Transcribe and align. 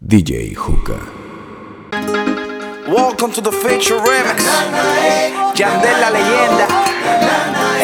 DJ 0.00 0.54
Juca. 0.54 0.96
Welcome 2.86 3.32
to 3.32 3.40
the 3.40 3.50
Future 3.50 3.98
Remix. 3.98 4.44
Yandel 5.58 6.00
la 6.00 6.10
leyenda. 6.10 6.66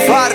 Far. 0.07 0.31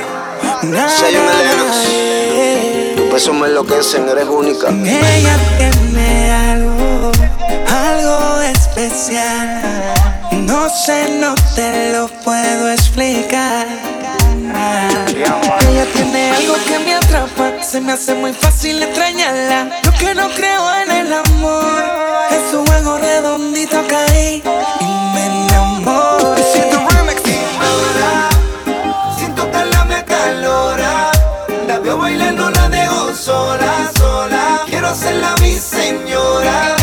Sayon 0.89 1.25
Lennox. 1.25 2.97
Tu 2.97 3.09
peso 3.09 3.33
me 3.33 3.47
enloquecen, 3.47 4.09
eres 4.09 4.27
única. 4.27 4.67
Ella 4.69 5.37
tiene 5.57 6.31
algo, 6.31 7.11
algo 7.65 8.41
especial. 8.41 9.61
No 10.33 10.69
sé, 10.69 11.17
no 11.17 11.33
te 11.55 11.93
lo 11.93 12.09
puedo 12.25 12.69
explicar. 12.71 13.88
Se 17.69 17.79
me 17.79 17.91
hace 17.91 18.15
muy 18.15 18.33
fácil 18.33 18.81
extrañarla. 18.81 19.79
Yo 19.83 19.91
que 19.93 20.15
no 20.15 20.27
creo 20.31 20.75
en 20.81 20.89
el 20.89 21.13
amor. 21.13 21.83
En 22.31 22.49
su 22.49 22.65
juego 22.65 22.97
redondito 22.97 23.85
caí 23.87 24.41
y 24.79 25.13
me 25.13 25.25
enamoré. 25.45 26.41
Siento 26.51 26.79
remix 26.89 27.21
Siento 29.15 29.51
que 29.51 29.65
la 29.65 29.85
me 29.85 30.03
calora. 30.03 31.11
La 31.67 31.77
veo 31.77 31.99
bailando, 31.99 32.49
la 32.49 32.69
dejo 32.69 33.13
sola, 33.13 33.91
sola. 33.95 34.63
Quiero 34.65 34.87
hacerla 34.87 35.35
mi 35.39 35.53
señora. 35.53 36.78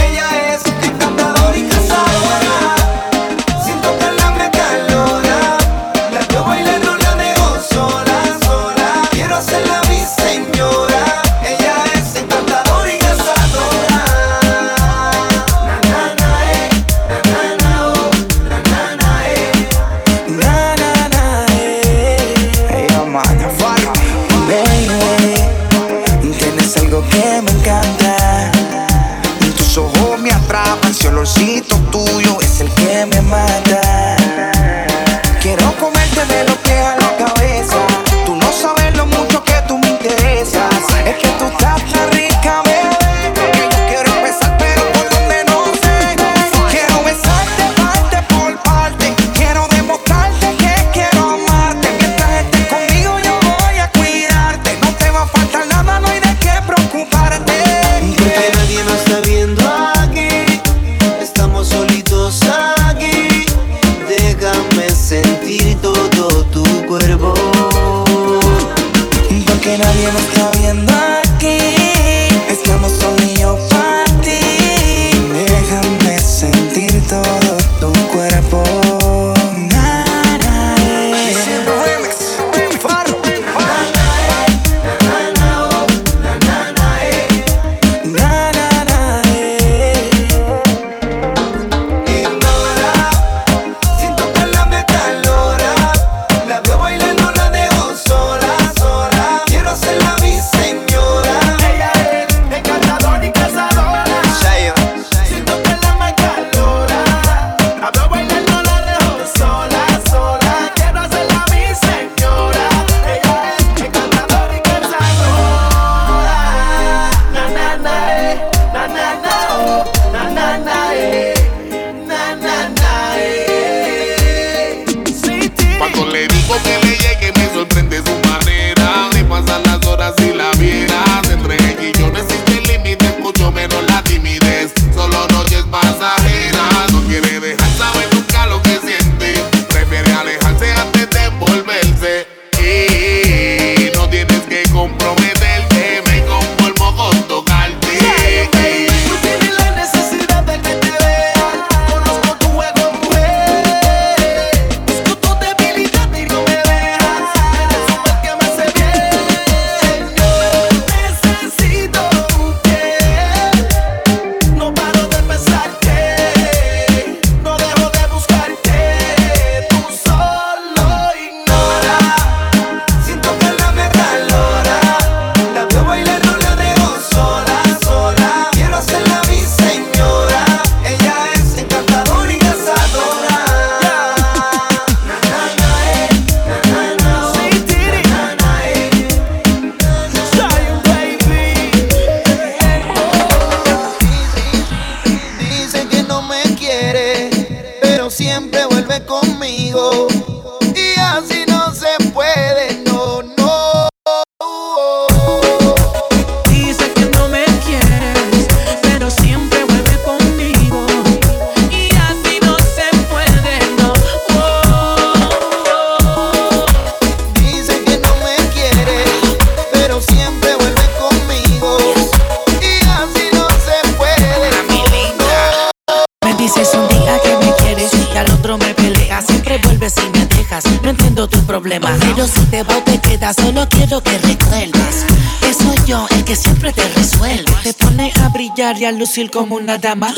haría 238.76 238.93
lucir 238.93 239.31
como 239.31 239.56
una 239.56 239.78
dama. 239.78 240.14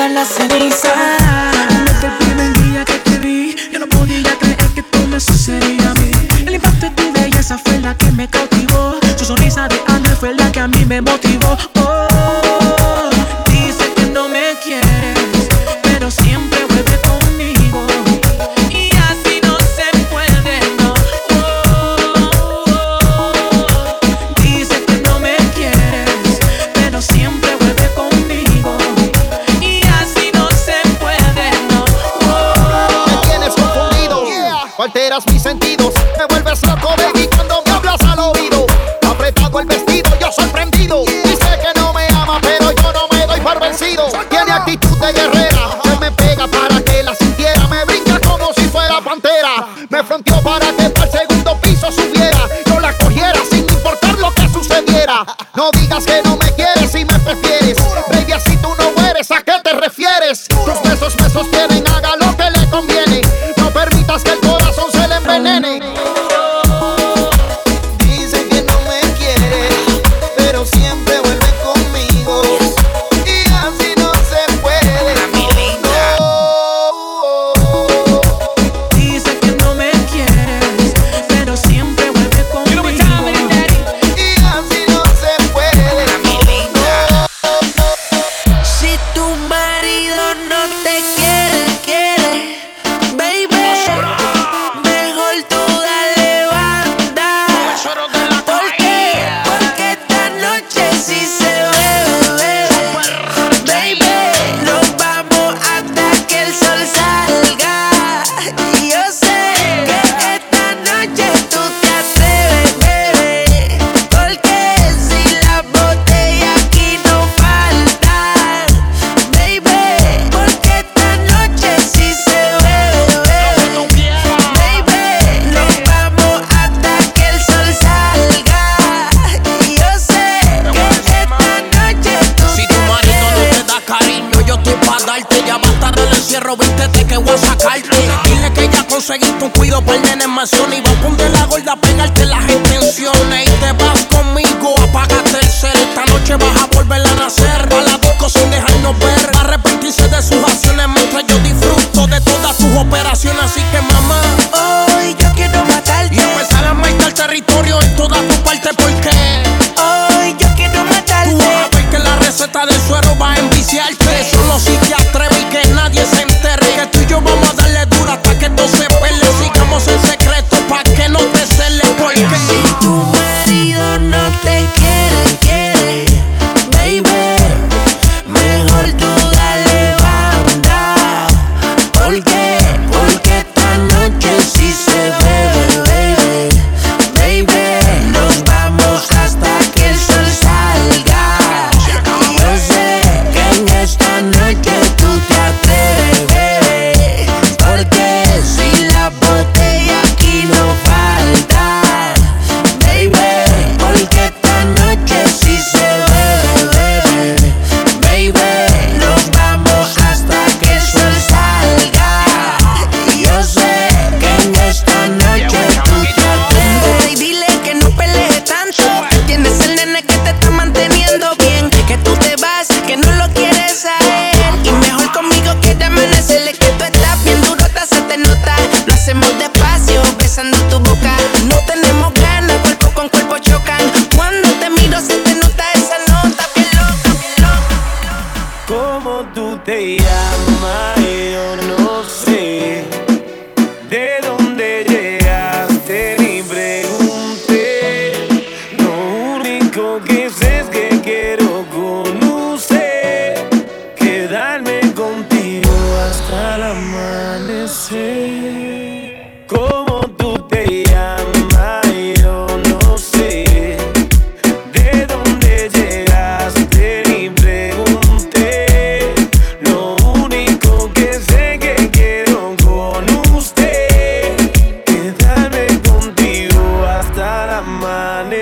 Quedan 0.00 0.14
las 0.14 0.28
cenizas. 0.28 1.09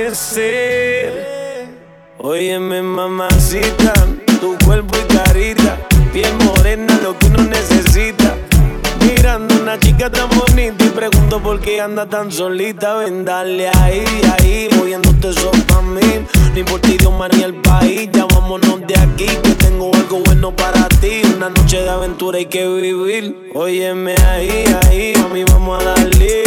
Amanecer. 0.09 1.69
Óyeme, 2.19 2.83
mamacita, 2.83 3.93
tu 4.41 4.57
cuerpo 4.65 4.97
y 4.99 5.15
carita, 5.15 5.77
piel 6.12 6.33
morena, 6.45 6.99
lo 7.03 7.17
que 7.19 7.27
uno 7.27 7.45
necesita. 7.45 8.35
Mirando 9.05 9.55
una 9.57 9.79
chica 9.79 10.11
tan 10.11 10.29
bonita 10.31 10.85
y 10.85 10.88
pregunto 10.88 11.41
por 11.41 11.61
qué 11.61 11.81
anda 11.81 12.09
tan 12.09 12.33
solita. 12.33 12.95
Ven, 12.95 13.25
dale 13.25 13.69
ahí, 13.69 14.05
ahí, 14.38 14.69
moviéndote 14.77 15.29
eso 15.29 15.50
pa' 15.69 15.83
mí. 15.83 16.27
Ni 16.55 16.65
por 16.65 16.81
ti, 16.81 16.97
Dios 16.99 17.12
ni 17.35 17.43
el 17.43 17.55
país. 17.55 18.09
Ya 18.12 18.25
vámonos 18.25 18.81
de 18.87 18.99
aquí, 18.99 19.27
que 19.27 19.50
tengo 19.59 19.95
algo 19.95 20.21
bueno 20.25 20.57
para 20.57 20.88
ti. 21.00 21.23
Una 21.37 21.50
noche 21.50 21.83
de 21.83 21.88
aventura 21.91 22.38
hay 22.38 22.47
que 22.47 22.67
vivir. 22.67 23.50
Óyeme 23.55 24.15
ahí, 24.27 24.65
ahí, 24.87 25.12
mami, 25.19 25.45
vamos 25.45 25.81
a 25.83 25.91
darle. 25.91 26.45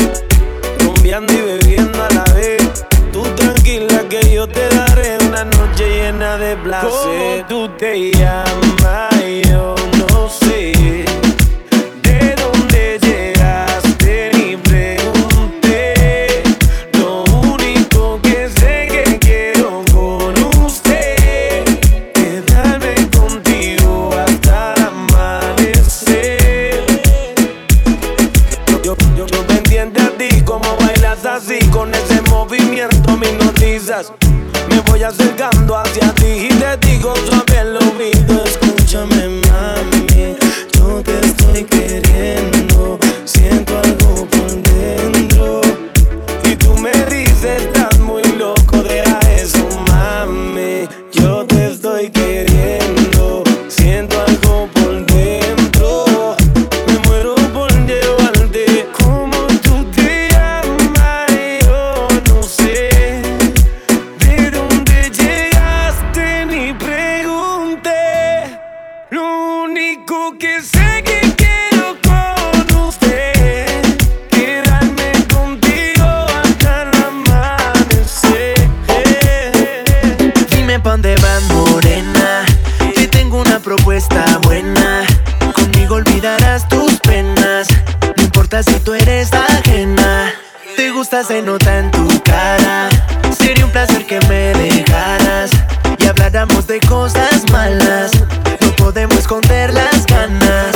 Rumbeando 0.79 1.31
y 1.33 1.41
bebiendo 1.41 2.03
a 2.03 2.10
tranquila 3.77 4.09
que 4.09 4.33
yo 4.33 4.47
te 4.47 4.67
daré 4.69 5.17
una 5.27 5.45
noche 5.45 5.87
llena 5.89 6.37
de 6.37 6.55
placer. 6.57 7.45
tú 7.47 7.69
te 7.77 8.11
llamas? 8.11 9.11
Yo 9.49 9.75
voy 35.01 35.09
acercando 35.09 35.77
hacia 35.77 36.13
ti 36.13 36.47
y 36.47 36.49
te 36.49 36.77
digo 36.77 37.13
suave 37.25 37.50
si 88.63 88.79
tú 88.79 88.93
eres 88.93 89.31
ajena. 89.33 90.33
Te 90.75 90.91
gusta, 90.91 91.23
se 91.23 91.41
nota 91.41 91.79
en 91.79 91.91
tu 91.91 92.07
cara. 92.23 92.89
Sería 93.37 93.65
un 93.65 93.71
placer 93.71 94.05
que 94.05 94.19
me 94.27 94.53
dejaras. 94.53 95.51
Y 95.97 96.05
habláramos 96.05 96.67
de 96.67 96.79
cosas 96.81 97.49
malas. 97.51 98.11
No 98.61 98.75
podemos 98.75 99.17
esconder 99.17 99.73
las 99.73 100.05
ganas. 100.05 100.75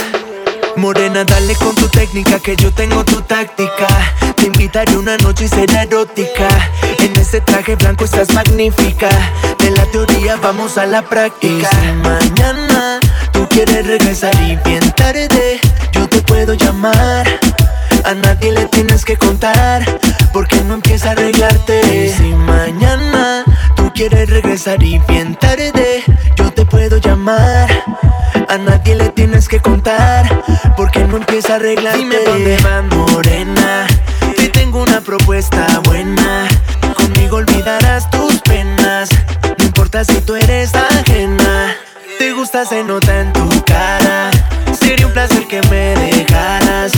Morena, 0.75 1.23
dale 1.23 1.55
con 1.55 1.75
tu 1.75 1.87
técnica 1.87 2.39
que 2.39 2.55
yo 2.55 2.71
tengo 2.71 3.03
tu 3.05 3.21
táctica. 3.21 3.87
Te 4.35 4.47
invitaré 4.47 4.97
una 4.97 5.17
noche 5.17 5.45
y 5.45 5.47
será 5.47 5.83
erótica. 5.83 6.47
En 6.99 7.15
ese 7.17 7.41
traje 7.41 7.75
blanco 7.75 8.05
estás 8.05 8.33
magnífica. 8.33 9.09
De 9.59 9.71
la 9.71 9.85
teoría 9.85 10.35
vamos 10.37 10.77
a 10.77 10.85
la 10.85 11.01
práctica. 11.01 11.69
Mañana 12.03 12.99
tú 13.31 13.47
quieres 13.49 13.85
regresar 13.87 14.33
y 14.41 14.55
bien 14.67 14.91
tarde, 14.91 15.59
yo 15.91 16.07
te 16.09 16.21
puedo 16.21 16.53
llamar. 16.53 17.25
A 18.05 18.13
nadie 18.13 18.51
le 18.51 18.65
tienes 18.67 19.03
que 19.03 19.17
contar, 19.17 19.83
porque 20.31 20.61
no 20.61 20.75
empieza 20.75 21.09
a 21.09 21.11
arreglarte. 21.13 21.81
Y 21.91 22.09
si 22.09 22.33
mañana 22.35 23.43
tú 23.75 23.91
quieres 23.95 24.29
regresar 24.29 24.83
y 24.83 24.99
bien 25.07 25.33
tarde, 25.35 26.03
yo 26.35 26.51
te 26.51 26.65
puedo 26.67 26.97
llamar. 26.97 27.67
A 28.47 28.57
nadie 28.59 28.93
le 28.93 29.09
tienes 29.09 29.47
que 29.47 29.59
contar, 29.59 30.43
porque 30.77 31.03
no 31.03 31.17
empieza 31.17 31.53
a 31.53 31.55
arreglarte. 31.55 31.97
Dime 31.97 32.17
dónde 32.23 32.57
vas, 32.57 32.83
morena. 32.95 33.87
Que 34.37 34.49
tengo 34.49 34.83
una 34.83 35.01
propuesta 35.01 35.65
buena. 35.85 36.47
Conmigo 36.95 37.37
olvidarás 37.37 38.07
tus 38.11 38.39
penas. 38.41 39.09
No 39.57 39.65
importa 39.65 40.03
si 40.03 40.21
tú 40.21 40.35
eres 40.35 40.75
ajena. 40.75 41.75
Te 42.19 42.33
gusta, 42.33 42.65
se 42.65 42.83
nota 42.83 43.19
en 43.19 43.33
tu 43.33 43.49
cara. 43.63 44.29
Sería 44.79 45.07
un 45.07 45.13
placer 45.13 45.47
que 45.47 45.61
me 45.63 45.95
dejaras 45.95 46.91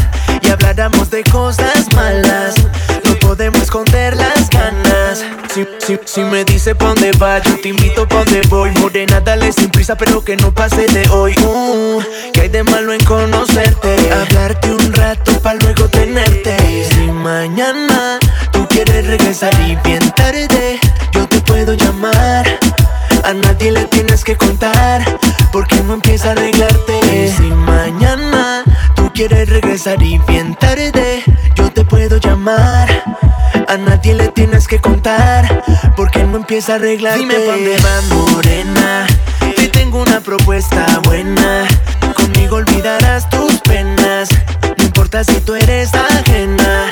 y 0.77 0.79
habláramos 0.79 1.09
de 1.09 1.23
cosas 1.23 1.91
malas. 1.95 2.55
No 3.03 3.15
podemos 3.15 3.61
esconder 3.61 4.15
las 4.15 4.47
ganas. 4.49 5.23
Si, 5.53 5.65
si, 5.79 5.99
si 6.05 6.21
me 6.21 6.45
dice 6.45 6.75
pa' 6.75 6.89
dónde 6.89 7.11
va, 7.13 7.41
yo 7.41 7.59
te 7.59 7.69
invito 7.69 8.07
pa' 8.07 8.23
dónde 8.23 8.41
voy. 8.47 8.71
Morena, 8.79 9.19
dale 9.19 9.51
sin 9.51 9.69
prisa, 9.69 9.95
pero 9.95 10.23
que 10.23 10.35
no 10.37 10.53
pase 10.53 10.85
de 10.87 11.09
hoy. 11.09 11.35
Uh, 11.43 12.01
que 12.31 12.41
hay 12.41 12.49
de 12.49 12.63
malo 12.63 12.93
en 12.93 13.03
conocerte. 13.05 13.95
Hablarte 14.11 14.71
un 14.71 14.93
rato 14.93 15.31
pa' 15.41 15.55
luego 15.55 15.87
tenerte. 15.89 16.55
Y 16.69 16.83
si 16.93 17.11
mañana 17.11 18.19
tú 18.51 18.67
quieres 18.67 19.07
regresar 19.07 19.53
y 19.67 19.75
bien 19.77 20.11
tarde, 20.11 20.79
yo 21.11 21.27
te 21.27 21.39
puedo 21.41 21.73
llamar. 21.73 22.45
A 23.23 23.33
nadie 23.33 23.71
le 23.71 23.85
tienes 23.85 24.23
que 24.23 24.37
contar, 24.37 25.03
porque 25.51 25.81
no 25.83 25.95
empieza 25.95 26.29
a 26.29 26.31
arreglarte. 26.33 26.99
Y 27.07 27.31
si 27.31 27.49
mañana 27.49 28.63
quieres 29.17 29.49
regresar 29.49 29.99
y 30.03 30.19
bien 30.27 30.53
tarde, 30.53 31.23
yo 31.55 31.71
te 31.71 31.83
puedo 31.83 32.17
llamar. 32.17 32.87
A 33.67 33.75
nadie 33.75 34.13
le 34.13 34.27
tienes 34.27 34.67
que 34.67 34.79
contar, 34.79 35.63
porque 35.95 36.23
no 36.23 36.37
empieza 36.37 36.73
a 36.73 36.75
arreglarte. 36.75 37.21
Dime 37.21 37.33
pa' 37.33 37.51
dónde 37.51 37.77
vas, 37.81 38.03
morena. 38.09 39.07
Que 39.55 39.69
tengo 39.69 40.03
una 40.03 40.19
propuesta 40.19 41.01
buena. 41.03 41.65
Conmigo 42.15 42.57
olvidarás 42.57 43.27
tus 43.31 43.59
penas. 43.61 44.29
No 44.77 44.83
importa 44.83 45.23
si 45.23 45.41
tú 45.41 45.55
eres 45.55 45.95
ajena. 45.95 46.85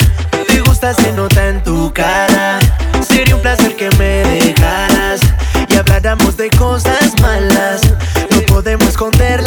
Te 0.48 0.60
gusta, 0.62 0.94
se 0.94 1.12
nota 1.12 1.46
en 1.46 1.62
tu 1.62 1.92
cara. 1.92 2.58
Sería 3.08 3.36
un 3.36 3.42
placer 3.42 3.76
que 3.76 3.88
me 3.98 4.24
dejaras 4.24 5.20
y 5.68 5.76
habláramos 5.76 6.36
de 6.36 6.50
cosas 6.50 7.14
malas. 7.20 7.82
No 8.32 8.40
podemos 8.46 8.88
esconder 8.88 9.44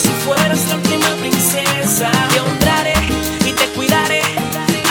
si 0.00 0.08
fueras 0.24 0.66
la 0.68 0.76
última 0.76 1.08
princesa. 1.20 2.10
Te 2.32 2.40
honraré 2.40 2.94
y 3.44 3.52
te 3.52 3.66
cuidaré. 3.76 4.22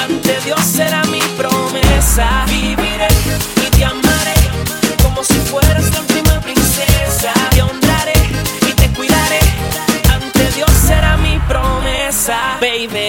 Ante 0.03 0.39
Dios 0.45 0.61
será 0.61 1.03
mi 1.05 1.21
promesa. 1.37 2.45
Viviré 2.47 3.07
y 3.65 3.69
te 3.71 3.85
amaré 3.85 4.39
como 5.03 5.23
si 5.23 5.35
fueras 5.51 5.91
la 5.93 6.01
última 6.01 6.39
princesa. 6.41 7.33
Te 7.51 7.61
honraré 7.61 8.19
y 8.69 8.73
te 8.73 8.87
cuidaré. 8.89 9.39
Ante 10.13 10.51
Dios 10.55 10.71
será 10.87 11.17
mi 11.17 11.39
promesa. 11.47 12.57
Baby, 12.61 13.08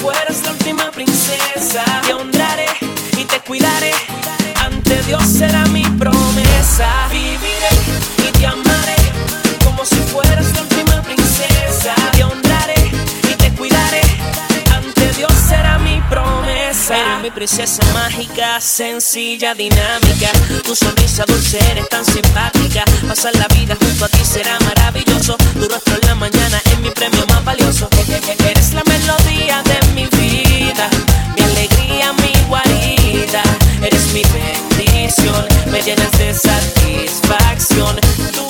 fueras 0.00 0.42
la 0.44 0.52
última 0.52 0.90
princesa. 0.90 1.84
Te 2.06 2.14
honraré 2.14 2.66
y 3.16 3.24
te 3.24 3.40
cuidaré. 3.40 3.92
Ante 4.56 5.02
Dios 5.02 5.22
será 5.26 5.64
mi 5.66 5.84
promesa. 5.98 6.88
Viviré 7.10 7.67
mi 17.28 17.34
princesa 17.34 17.82
mágica, 17.92 18.58
sencilla, 18.58 19.54
dinámica. 19.54 20.30
Tu 20.64 20.74
sonrisa 20.74 21.24
dulce 21.26 21.58
eres 21.70 21.86
tan 21.88 22.04
simpática. 22.04 22.84
Pasar 23.06 23.34
la 23.36 23.46
vida 23.48 23.76
junto 23.78 24.06
a 24.06 24.08
ti 24.08 24.24
será 24.24 24.58
maravilloso. 24.60 25.36
Tu 25.54 25.68
rostro 25.68 25.94
en 26.00 26.08
la 26.08 26.14
mañana 26.14 26.60
es 26.64 26.78
mi 26.80 26.90
premio 26.90 27.26
más 27.26 27.44
valioso. 27.44 27.88
Eres 28.46 28.72
la 28.72 28.82
melodía 28.84 29.62
de 29.62 29.92
mi 29.92 30.06
vida, 30.06 30.88
mi 31.36 31.42
alegría, 31.42 32.12
mi 32.14 32.32
guarida. 32.48 33.42
Eres 33.82 34.06
mi 34.14 34.22
bendición, 34.22 35.46
me 35.70 35.82
llenas 35.82 36.12
de 36.12 36.32
satisfacción. 36.32 38.47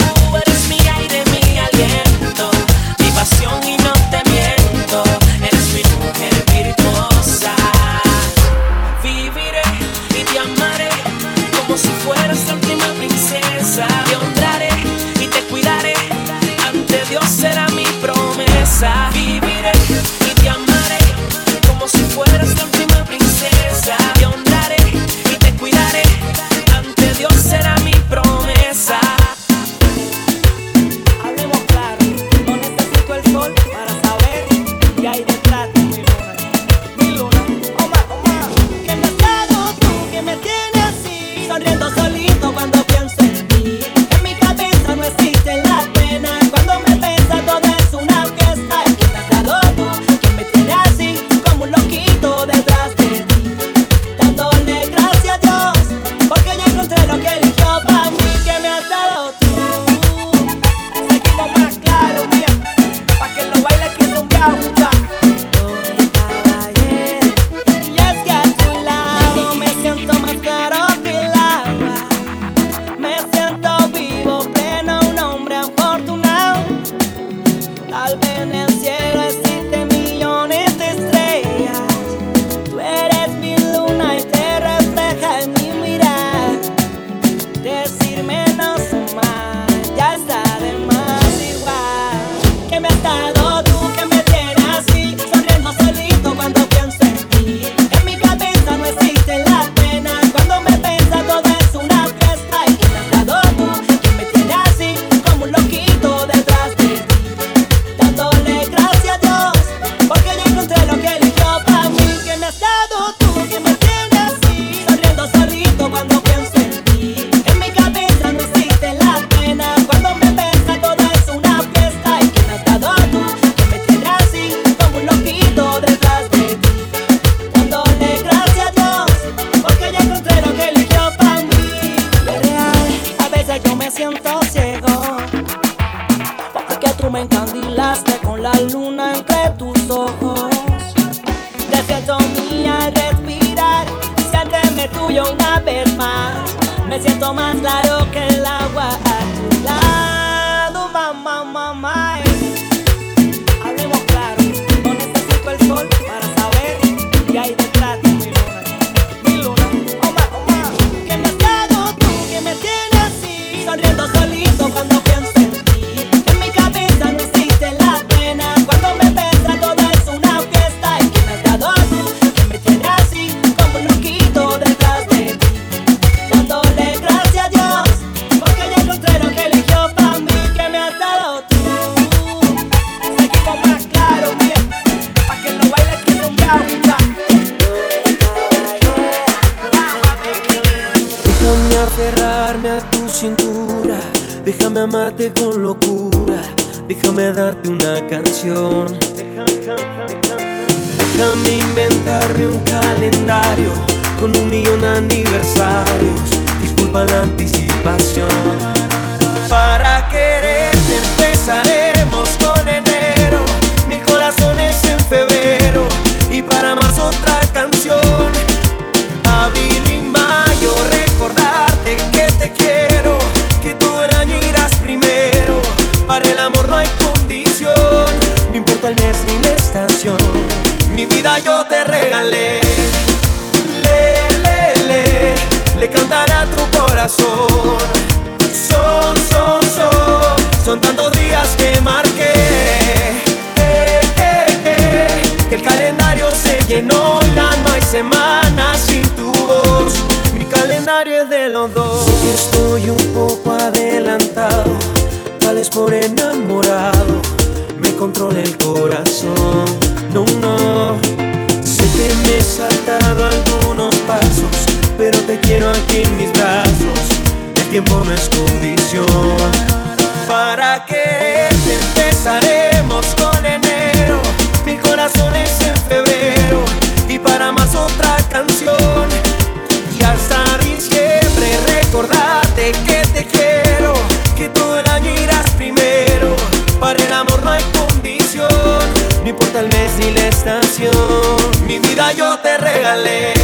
galera. 292.88 293.38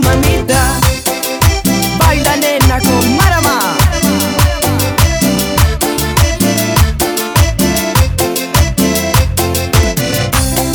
manita. 0.00 0.80
Baila 1.98 2.36
nena 2.36 2.78
con 2.80 3.16
Marama. 3.16 3.76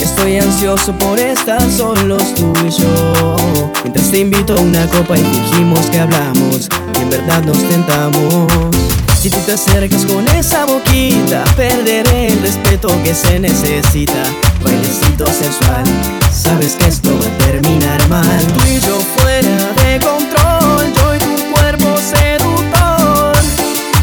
Estoy 0.02 0.38
ansioso 0.38 0.94
por 0.94 1.20
estar 1.20 1.62
solos 1.72 2.34
tú 2.36 2.54
y 2.66 2.70
yo. 2.70 3.36
Mientras 3.84 4.12
te 4.12 4.20
invito 4.20 4.54
a 4.56 4.62
una 4.62 4.88
copa 4.88 5.18
y 5.18 5.22
dijimos 5.22 5.86
que 5.92 6.00
hablamos 6.00 6.70
y 6.98 7.02
en 7.02 7.10
verdad 7.10 7.44
nos 7.44 7.58
tentamos. 7.70 9.05
Si 9.26 9.32
tú 9.32 9.40
te 9.40 9.54
acercas 9.54 10.06
con 10.06 10.28
esa 10.28 10.66
boquita, 10.66 11.44
perderé 11.58 12.28
el 12.28 12.40
respeto 12.44 12.90
que 13.04 13.16
se 13.16 13.40
necesita. 13.40 14.22
Bailecito 14.64 15.26
sensual, 15.26 15.84
sabes 16.32 16.76
que 16.76 16.86
esto 16.86 17.10
va 17.20 17.26
a 17.26 17.38
terminar 17.50 18.08
mal. 18.08 18.40
Tú 18.54 18.60
y 18.70 18.80
yo 18.80 19.00
fuera 19.18 19.74
de 19.82 20.00
control, 20.00 20.94
yo 20.94 21.16
y 21.16 21.18
tu 21.18 21.52
cuerpo 21.52 21.98
seductor. 21.98 23.36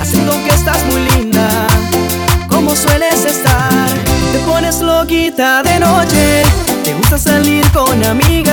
Haciendo 0.01 0.33
que 0.43 0.51
estás 0.51 0.85
muy 0.87 1.09
linda, 1.11 1.69
como 2.49 2.75
sueles 2.75 3.25
estar. 3.25 3.87
Te 4.33 4.41
pones 4.41 4.81
loquita 4.81 5.63
de 5.63 5.79
noche, 5.79 6.43
te 6.83 6.95
gusta 6.95 7.17
salir 7.17 7.65
con 7.71 8.05
amigas. 8.05 8.52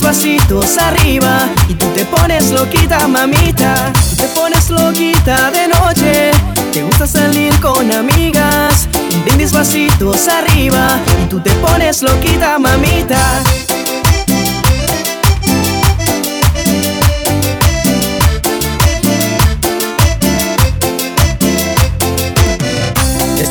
Mis 0.00 0.16
vasitos 0.16 0.78
arriba 0.78 1.46
y 1.68 1.74
tú 1.74 1.84
te 1.92 2.06
pones 2.06 2.52
loquita, 2.52 3.06
mamita. 3.06 3.92
Tú 3.92 4.16
te 4.16 4.28
pones 4.28 4.70
loquita 4.70 5.50
de 5.50 5.68
noche. 5.68 6.30
Te 6.72 6.82
gusta 6.82 7.06
salir 7.06 7.52
con 7.60 7.92
amigas. 7.92 8.88
Mis 9.36 9.52
vasitos 9.52 10.26
arriba 10.28 10.98
y 11.22 11.26
tú 11.28 11.38
te 11.40 11.50
pones 11.56 12.00
loquita, 12.00 12.58
mamita. 12.58 13.42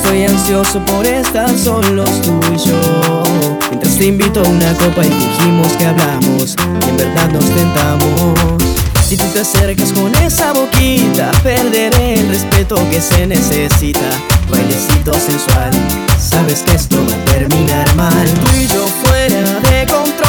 Estoy 0.09 0.25
ansioso 0.25 0.83
por 0.87 1.05
estar 1.05 1.55
solos 1.55 2.09
tú 2.23 2.39
y 2.51 2.57
yo. 2.67 3.23
Mientras 3.69 3.95
te 3.95 4.05
invito 4.07 4.39
a 4.39 4.49
una 4.49 4.73
copa 4.73 5.05
y 5.05 5.09
dijimos 5.09 5.71
que 5.73 5.85
hablamos 5.85 6.55
Y 6.83 6.89
en 6.89 6.97
verdad 6.97 7.29
nos 7.29 7.45
tentamos. 7.45 8.63
Si 9.07 9.15
tú 9.15 9.25
te 9.31 9.41
acercas 9.41 9.93
con 9.93 10.13
esa 10.15 10.51
boquita 10.51 11.31
Perderé 11.43 12.15
el 12.15 12.27
respeto 12.27 12.75
que 12.89 12.99
se 12.99 13.27
necesita. 13.27 14.09
Bailecito 14.49 15.13
sensual 15.13 15.69
Sabes 16.17 16.63
que 16.63 16.75
esto 16.75 16.97
va 17.07 17.13
a 17.13 17.25
terminar 17.25 17.95
mal. 17.95 18.25
Tú 18.25 18.47
y 18.59 18.65
yo 18.65 18.87
fuera 19.03 19.59
de 19.69 19.85
control 19.85 20.28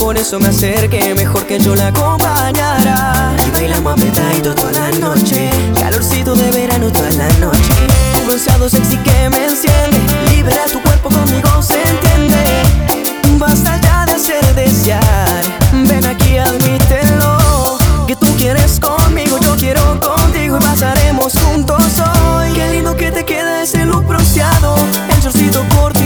Por 0.00 0.16
eso 0.16 0.40
me 0.40 0.48
acerqué 0.48 1.14
Mejor 1.14 1.46
que 1.46 1.58
yo 1.58 1.74
la 1.74 1.88
acompañara. 1.88 3.34
Y 3.46 3.50
bailamos 3.50 3.92
apretadito 3.92 4.54
toda 4.54 4.72
la 4.72 4.90
noche 4.98 5.50
Calorcito 5.78 6.34
de 6.34 6.50
verano 6.50 6.90
toda 6.90 7.10
la 7.10 7.28
noche. 7.34 7.72
Un 8.18 8.26
bronceado 8.26 8.68
sexy 8.68 8.96
que 8.98 9.28
me 9.28 9.44
enciende 9.44 10.00
Libera 10.30 10.64
tu 10.72 10.80
cuerpo 10.82 11.10
conmigo, 11.10 11.62
se 11.62 11.80
entiende. 11.82 12.44
Basta 13.38 13.78
ya 13.80 14.06
de 14.06 14.12
hacer 14.12 14.54
desear. 14.54 15.42
Ven 15.72 16.04
aquí, 16.06 16.38
admítelo 16.38 17.78
Que 18.06 18.16
tú 18.16 18.26
quieres 18.36 18.80
conmigo, 18.80 19.38
yo 19.40 19.56
quiero 19.56 20.00
contigo 20.00 20.58
Y 20.58 20.64
pasaremos 20.64 21.32
juntos 21.34 21.84
hoy. 21.98 22.52
Qué 22.54 22.70
lindo 22.72 22.96
que 22.96 23.12
te 23.12 23.24
queda 23.24 23.62
ese 23.62 23.84
look 23.84 24.06
bronceado 24.06 24.74
El 25.14 25.20
shortcito 25.22 25.64
cortito 25.74 25.99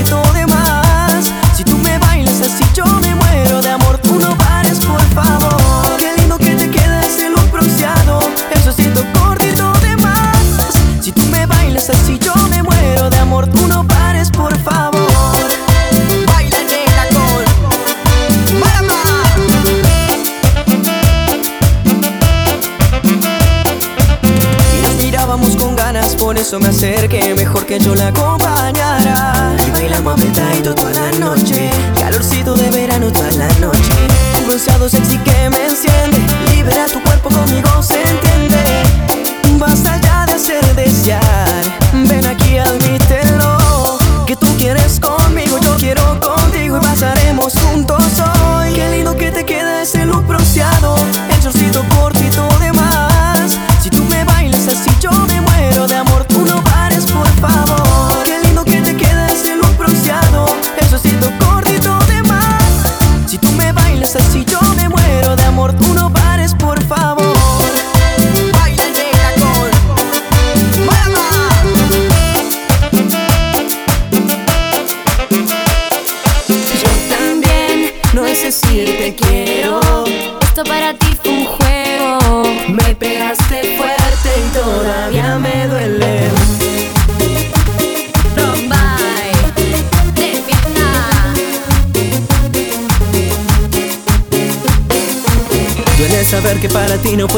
me 26.61 26.69
acerqué 26.69 27.35
Mejor 27.35 27.67
que 27.67 27.79
yo 27.79 27.95
la 27.95 28.09
acompañara. 28.09 29.57
Y 29.67 29.71
bailamos 29.71 30.15
apretadito 30.15 30.75
toda 30.75 30.93
la 30.93 31.11
noche 31.19 31.71
Calorcito 31.99 32.55
de 32.55 32.71
verano 32.71 33.13
toda 33.13 33.31
la 33.33 33.49
noche. 33.61 33.93
Un 34.39 34.47
bronceado 34.47 34.89
sexy 34.89 35.19
que 35.19 35.51
me 35.51 35.67
enciende 35.67 36.19
Libera 36.55 36.87
tu 36.87 37.03
cuerpo 37.03 37.31
conmigo, 37.31 37.83
se 37.83 38.01
entiende 38.01 39.04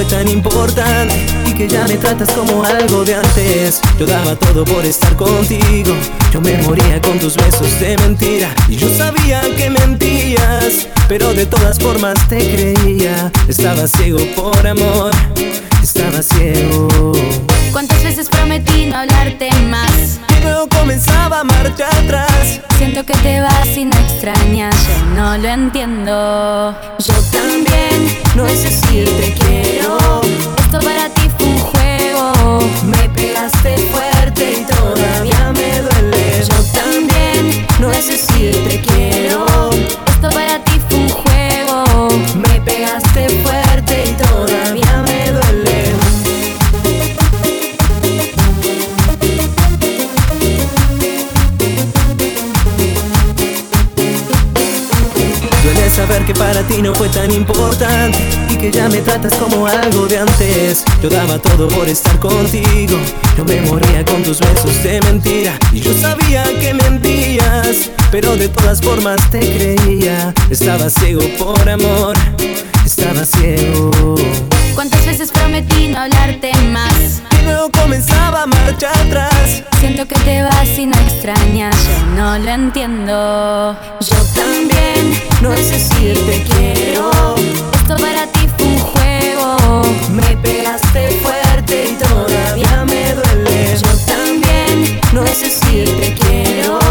tan 0.09 0.28
importante 0.28 1.14
Y 1.46 1.52
que 1.52 1.68
ya 1.68 1.86
me 1.86 1.96
tratas 1.96 2.30
como 2.30 2.64
algo 2.64 3.04
de 3.04 3.14
antes. 3.14 3.80
Yo 3.98 4.07
daba 4.07 4.36
todo 4.36 4.64
por 4.64 4.84
estar 4.84 5.14
contigo. 5.16 5.94
Yo 6.32 6.40
me 6.40 6.57
moría 6.62 7.00
con 7.00 7.18
tus 7.18 7.36
besos 7.36 7.78
de 7.80 7.96
mentira. 7.98 8.54
Y 8.68 8.76
yo 8.76 8.88
sabía 8.88 9.40
que 9.57 9.70
mentías 9.70 10.88
Pero 11.09 11.32
de 11.32 11.46
todas 11.46 11.78
formas 11.78 12.14
te 12.28 12.38
creía. 12.38 13.32
Estaba 13.48 13.86
ciego 13.86 14.24
por 14.34 14.66
amor 14.66 15.12
Estaba 15.82 16.22
ciego. 16.22 17.12
¿Cuántas 17.72 18.02
veces 18.02 18.28
prometí 18.28 18.86
no 18.86 18.96
hablarte 18.96 19.50
más? 19.70 20.20
Comenzaba 20.70 21.40
a 21.40 21.44
marcha 21.44 21.86
atrás 22.03 22.61
Siento 22.78 23.05
que 23.07 23.14
te 23.14 23.40
vas 23.40 23.68
y 23.74 23.86
no 23.86 23.97
extrañas, 23.97 24.74
yo 24.86 25.07
no 25.14 25.38
lo 25.38 25.49
entiendo. 25.49 26.74
Yo 26.99 27.14
también, 27.32 28.18
no 28.34 28.47
es 28.47 28.64
decir 28.64 29.07
te 29.18 29.32
quiero. 29.32 30.20
Esto 30.59 30.78
para 30.80 31.09
ti 31.09 31.22
fue 31.38 31.47
un 31.49 31.59
juego. 31.59 32.61
Me 32.84 33.09
pegaste 33.09 33.55
Y 56.77 56.83
no 56.83 56.95
fue 56.95 57.09
tan 57.09 57.33
importante 57.33 58.18
y 58.51 58.57
que 58.57 58.70
ya 58.70 58.87
me 58.89 58.99
tratas 58.99 59.35
como 59.37 59.66
algo 59.66 60.07
de 60.07 60.18
antes. 60.18 60.85
Yo 61.03 61.09
daba 61.09 61.39
todo 61.39 61.68
por 61.68 61.89
estar 61.89 62.18
contigo, 62.20 62.99
yo 63.39 63.45
me 63.47 63.62
moría 63.62 64.05
con 64.05 64.22
tus 64.22 64.41
besos 64.41 64.83
de 64.83 65.01
mentira 65.01 65.59
y 65.72 65.81
yo 65.81 65.95
sabía 65.95 66.45
que 66.61 66.74
mentías, 66.74 67.91
pero 68.11 68.37
de 68.37 68.51
todas 68.51 68.83
formas 68.83 69.18
te 69.31 69.41
creía. 69.41 70.35
Estaba 70.51 70.91
ciego 70.91 71.22
por 71.39 71.66
amor, 71.66 72.14
estaba 72.85 73.24
ciego. 73.24 74.16
¿Cuántas 74.74 75.07
veces 75.07 75.31
prometí 75.31 75.89
no 75.89 76.01
hablarte 76.01 76.53
más? 76.72 77.22
no 77.47 77.70
comenzaba 77.70 78.47
marcha 78.47 78.90
atrás. 78.90 79.62
Siento 79.80 80.07
que 80.07 80.14
te 80.20 80.42
vas 80.42 80.66
no 80.78 80.97
extrañar, 81.09 81.72
yo 81.72 82.07
no 82.16 82.38
lo 82.38 82.51
entiendo. 82.51 83.76
Yo 84.01 84.16
también, 84.34 85.18
no 85.42 85.55
sé 85.57 85.78
si 85.78 86.12
te 86.26 86.42
quiero. 86.51 87.11
Esto 87.72 87.97
para 87.97 88.26
ti 88.32 88.49
fue 88.57 88.66
un 88.66 88.78
juego. 88.78 89.82
Me 90.11 90.36
pegaste 90.38 91.09
fuerte 91.22 91.90
y 91.90 91.94
todavía 91.94 92.84
me 92.84 93.14
duele. 93.14 93.76
Yo 93.76 93.90
también, 94.07 95.01
no 95.12 95.26
sé 95.26 95.49
si 95.51 95.84
te 95.84 96.14
quiero. 96.14 96.86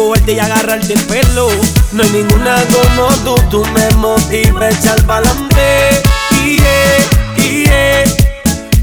Cogerte 0.00 0.32
y 0.32 0.38
agarrarte 0.38 0.94
el 0.94 1.04
pelo. 1.04 1.48
No 1.92 2.02
hay 2.02 2.10
ninguna 2.10 2.56
como 2.72 3.08
tú, 3.24 3.34
tú 3.50 3.64
me 3.72 3.88
motivas 3.96 4.62
a 4.62 4.70
echar 4.70 5.06
pa'lante. 5.06 5.90
Yeah, 6.42 7.36
yeah. 7.36 8.04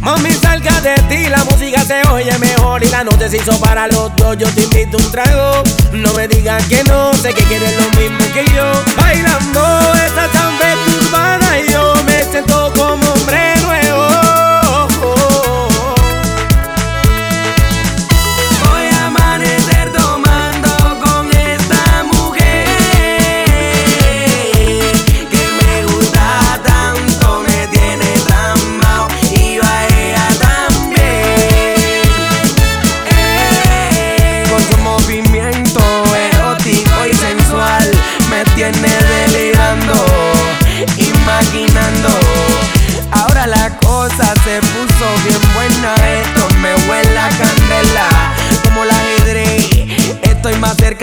Mami, 0.01 0.31
salga 0.33 0.79
de 0.81 0.93
ti, 1.09 1.27
la 1.27 1.43
música 1.45 1.83
se 1.83 2.07
oye 2.09 2.37
mejor 2.37 2.83
y 2.83 2.89
la 2.89 3.03
noche 3.03 3.29
se 3.29 3.37
hizo 3.37 3.59
para 3.59 3.87
los 3.87 4.15
dos. 4.15 4.37
Yo 4.37 4.47
te 4.49 4.61
invito 4.61 4.97
un 4.97 5.11
trago, 5.11 5.63
no 5.91 6.13
me 6.13 6.27
digas 6.27 6.63
que 6.65 6.83
no, 6.83 7.11
sé 7.15 7.33
que 7.33 7.43
quieres 7.43 7.75
lo 7.77 7.99
mismo 7.99 8.23
que 8.33 8.45
yo. 8.55 8.71
Bailando 8.95 9.93
esta 10.05 10.31
chamba 10.31 10.75
urbana 11.01 11.59
y 11.59 11.71
yo 11.71 11.95
me 12.05 12.23
siento 12.31 12.71
como 12.75 13.11
hombre 13.11 13.56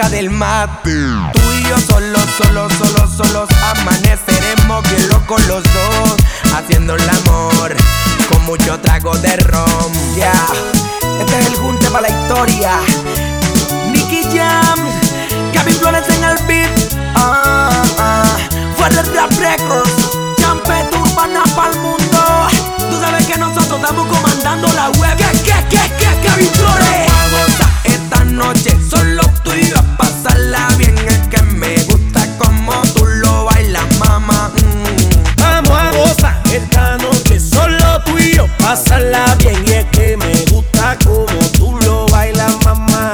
del 0.02 0.28
mate. 0.28 0.90
Tú 1.32 1.40
y 1.52 1.68
yo 1.68 1.78
solos, 1.78 2.24
solos, 2.36 2.72
solos, 2.72 3.10
solos 3.16 3.48
amaneceremos 3.62 4.82
bien 4.90 5.08
locos 5.08 5.46
los 5.46 5.62
dos, 5.62 6.16
haciendo 6.52 6.96
el 6.96 7.08
amor 7.08 7.76
con 8.28 8.44
mucho 8.44 8.78
trago 8.80 9.16
de 9.18 9.36
ron. 9.36 9.92
Ya, 10.16 10.32
este 11.20 11.38
es 11.38 11.46
el 11.46 11.54
junte 11.56 11.88
para 11.90 12.08
la 12.08 12.22
historia. 12.22 12.72
Nicky 13.92 14.24
Jam, 14.36 14.80
Gaby 15.54 15.72
Flores 15.74 16.08
en 16.08 16.24
el 16.24 16.38
beat. 16.48 16.70
Ah, 17.14 17.84
ah. 17.98 18.36
Fuera 18.76 19.00
de 19.00 19.12
Rap 19.14 19.30
Records, 19.38 19.92
Champet 20.38 20.92
Urbana 20.92 21.44
pa'l 21.54 21.78
mundo. 21.78 22.48
Tú 22.90 23.00
sabes 23.00 23.26
que 23.26 23.38
nosotros 23.38 23.78
estamos 23.80 24.08
comandando 24.08 24.66
la 24.72 24.90
web. 24.90 25.16
¿Qué, 25.16 25.38
qué, 25.44 25.54
qué, 25.70 25.92
qué, 25.98 26.28
Gaby 26.28 26.46
Flores? 26.46 27.06
Vamos 27.06 27.60
a 27.60 27.88
esta 27.88 28.24
noche, 28.24 28.76
solo 28.90 29.33
bien. 30.78 30.96
Es 31.08 31.28
que 31.28 31.42
me 31.42 31.76
gusta 31.84 32.26
como 32.38 32.72
tú 32.94 33.04
lo 33.06 33.44
bailas, 33.46 33.98
mamá. 33.98 34.50
Mm. 34.54 35.40
Vamos 35.40 35.78
a 35.78 35.90
gozar 35.92 36.42
esta 36.52 36.96
noche, 36.98 37.40
solo 37.40 38.02
tú 38.04 38.16
y 38.18 38.36
yo, 38.36 38.46
pásala 38.58 39.34
bien 39.38 39.64
y 39.66 39.72
es 39.72 39.84
que 39.86 40.16
me 40.16 40.44
gusta 40.50 40.96
como 41.04 41.26
tú 41.56 41.78
lo 41.84 42.06
bailas, 42.08 42.54
mamá. 42.64 43.12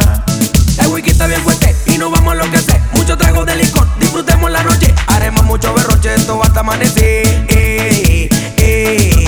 El 0.78 0.88
wiki 0.88 1.10
está 1.10 1.26
bien 1.26 1.40
fuerte 1.42 1.74
y 1.86 1.98
nos 1.98 2.10
vamos 2.10 2.32
a 2.32 2.36
enloquecer. 2.36 2.80
Mucho 2.92 3.16
trago 3.16 3.44
de 3.44 3.56
licor, 3.56 3.86
disfrutemos 3.98 4.50
la 4.50 4.62
noche. 4.62 4.94
Haremos 5.06 5.44
mucho 5.44 5.72
berroche, 5.74 6.14
esto 6.14 6.42
hasta 6.42 6.60
amanecer. 6.60 7.46
Eh. 7.48 8.28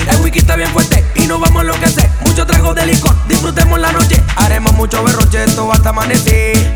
El 0.09 0.21
wiki 0.21 0.39
está 0.39 0.55
bien 0.55 0.69
fuerte 0.69 1.03
y 1.15 1.27
nos 1.27 1.39
vamos 1.39 1.59
a 1.59 1.61
enloquecer. 1.61 2.09
Mucho 2.25 2.45
trago 2.45 2.73
de 2.73 2.85
licor, 2.85 3.15
disfrutemos 3.27 3.79
la 3.79 3.91
noche. 3.91 4.21
Haremos 4.37 4.73
mucho 4.73 5.03
berroche, 5.03 5.43
esto 5.43 5.71
hasta 5.71 5.89
amanecer. 5.89 6.73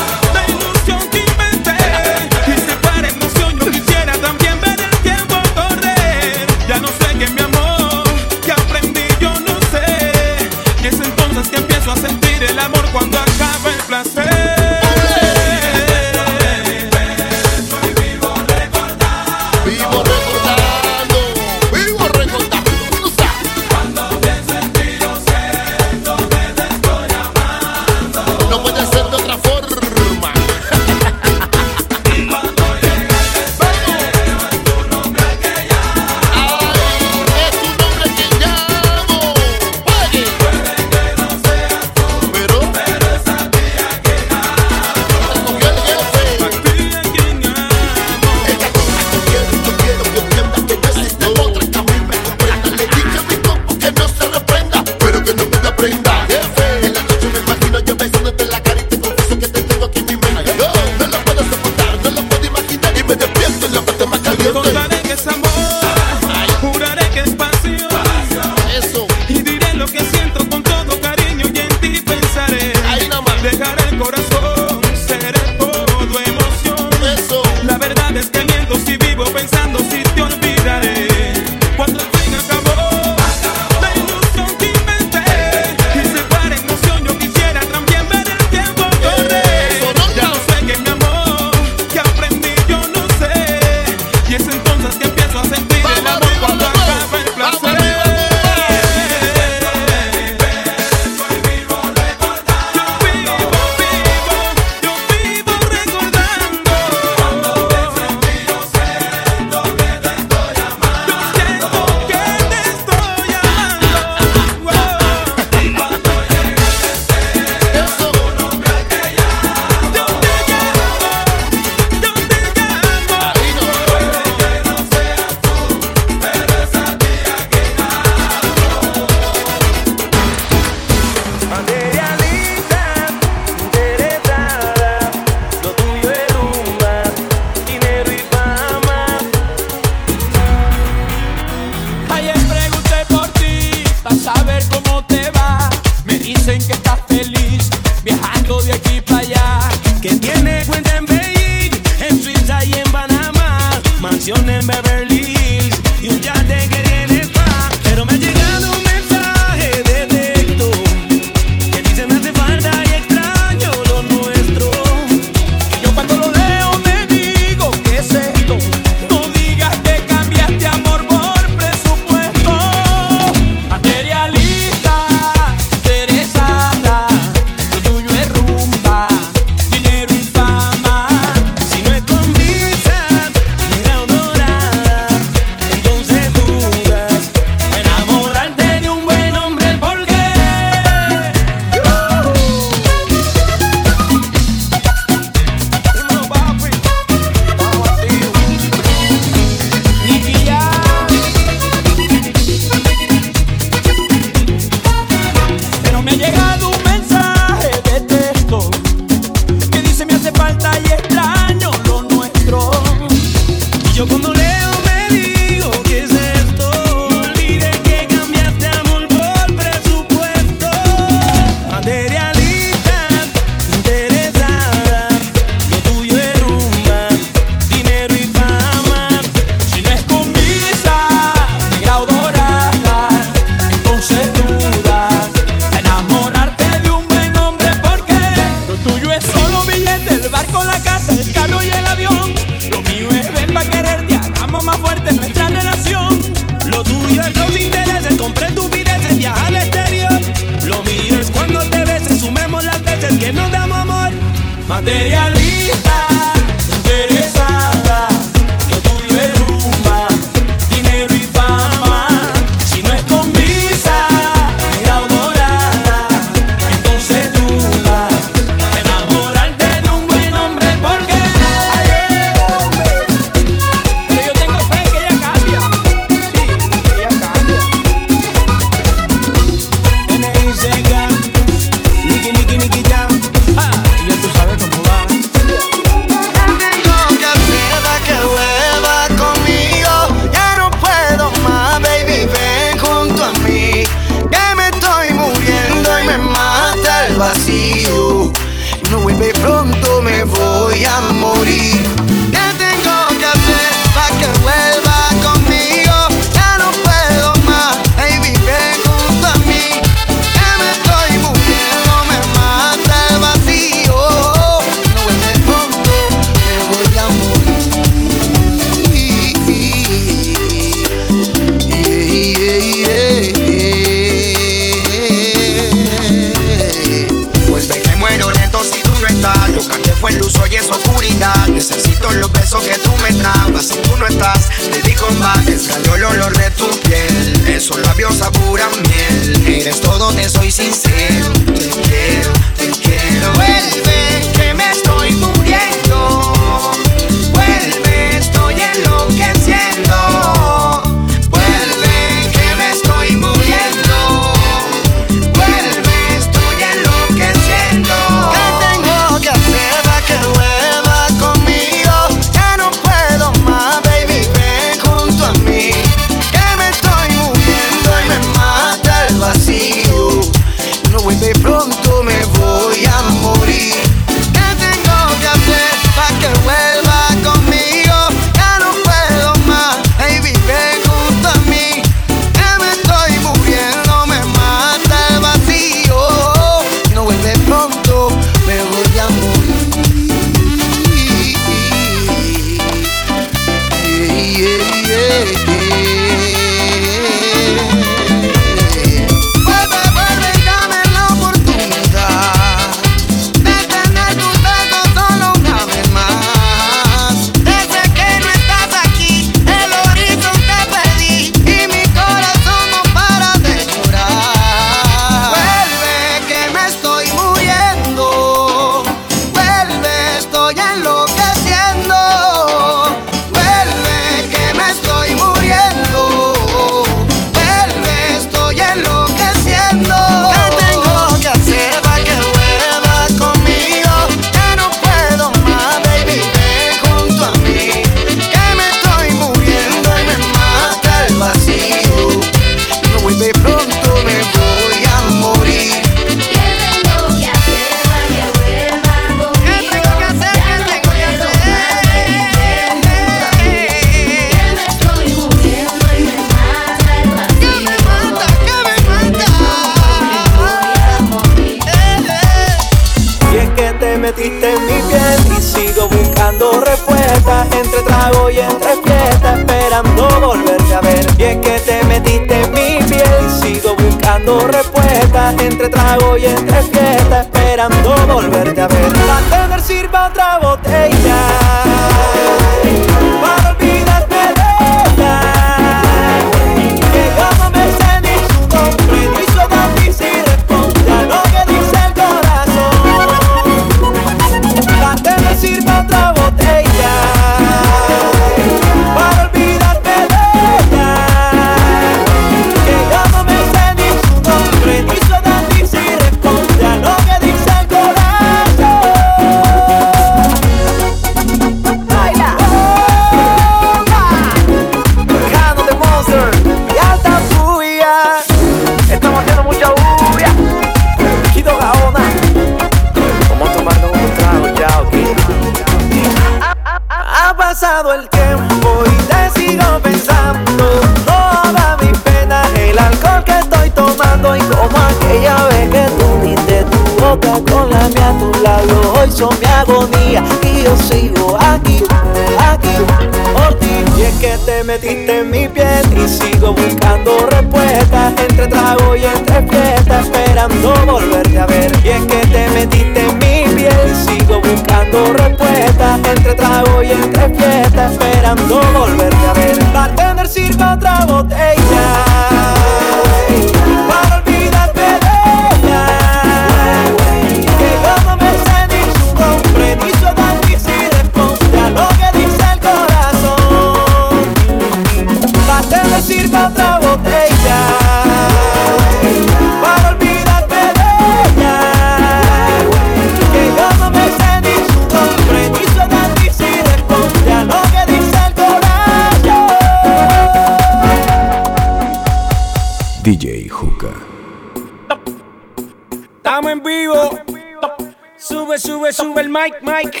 Mike, 599.36 599.60
Mike, 599.60 600.00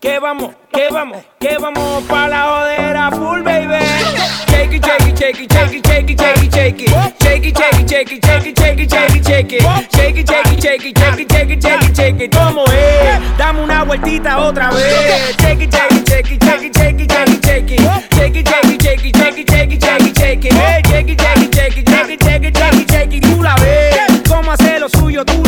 que 0.00 0.20
vamos, 0.20 0.54
que 0.72 0.88
vamos, 0.92 1.24
que 1.40 1.58
vamos 1.58 2.04
pa' 2.04 2.28
la 2.28 2.44
jodera 2.44 3.10
full, 3.10 3.42
baby. 3.42 3.84
Shake 4.46 4.74
it, 4.74 4.84
shake 4.84 5.08
it, 5.08 5.18
shake 5.18 5.40
it, 5.40 5.52
shake 5.52 5.74
it, 5.74 5.84
shake 5.84 6.10
it, 6.10 6.20
shake 6.20 6.42
it, 6.44 6.52
shake 6.54 6.82
it. 6.82 7.18
Shake 7.20 7.46
it, 7.46 7.58
shake 7.58 7.80
it, 7.80 7.90
shake 7.90 8.12
it, 11.82 11.96
shake 11.96 12.30
¿Cómo 12.30 12.64
es? 12.66 13.36
Dame 13.36 13.60
una 13.60 13.82
vueltita 13.82 14.38
otra 14.38 14.70
vez. 14.70 14.84
Shake 15.40 15.64
it, 15.64 15.74
shake 15.74 15.96
it, 15.98 16.08
shake 16.08 16.30
it, 16.30 16.44
shake 16.44 16.64
it, 16.64 16.76
shake 16.76 17.00
it, 17.00 17.10
shake 17.10 17.26
it, 17.32 17.44
shake 17.44 17.70
it. 17.72 18.08
Shake 18.14 18.36
it, 18.36 18.46
shake 18.46 18.70
it, 18.70 19.08
shake 22.22 22.84
it, 22.84 22.88
shake 22.88 23.20
Tú 23.20 23.42
la 23.42 23.56
ves, 23.56 24.22
cómo 24.28 24.52
hace 24.52 24.78
lo 24.78 24.88
suyo, 24.88 25.24
tú 25.24 25.47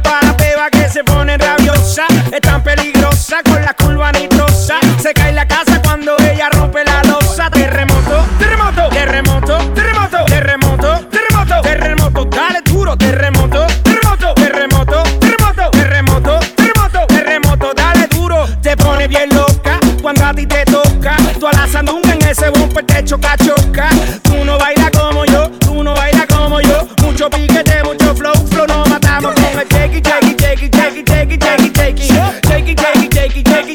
pa' 0.00 0.20
la 0.22 0.36
peba 0.36 0.70
que 0.70 0.88
se 0.88 1.04
pone 1.04 1.36
rabiosa. 1.36 2.06
Es 2.32 2.40
tan 2.40 2.62
peligrosa 2.62 3.38
con 3.44 3.62
la 3.62 3.74
curva 3.74 4.12
nitrosa. 4.12 4.78
Se 5.00 5.12
cae 5.12 5.32
la 5.32 5.46
casa 5.46 5.80
cuando 5.82 6.16
ella 6.18 6.48
rompe 6.50 6.84
la 6.84 7.02
losa. 7.04 7.50
Terremoto, 7.50 8.24
terremoto, 8.38 8.88
terremoto, 8.88 9.72
terremoto, 9.74 10.26
terremoto, 10.26 11.06
terremoto, 11.10 11.60
terremoto. 11.62 12.24
Dale 12.24 12.60
duro, 12.64 12.96
terremoto, 12.96 13.66
terremoto, 13.82 14.34
terremoto, 14.34 15.02
terremoto, 15.14 15.60
terremoto, 15.78 16.38
terremoto, 16.56 17.06
terremoto. 17.06 17.74
Dale 17.74 18.06
duro, 18.08 18.46
te 18.62 18.76
pone 18.76 19.08
bien 19.08 19.28
loca 19.34 19.78
cuando 20.02 20.24
a 20.24 20.34
ti 20.34 20.46
te 20.46 20.64
toca. 20.64 21.16
Tú 21.38 21.46
alazas 21.46 21.84
en 22.12 22.22
ese 22.28 22.50
bumper 22.50 22.84
te 22.84 23.04
choca, 23.04 23.36
choca. 23.36 23.88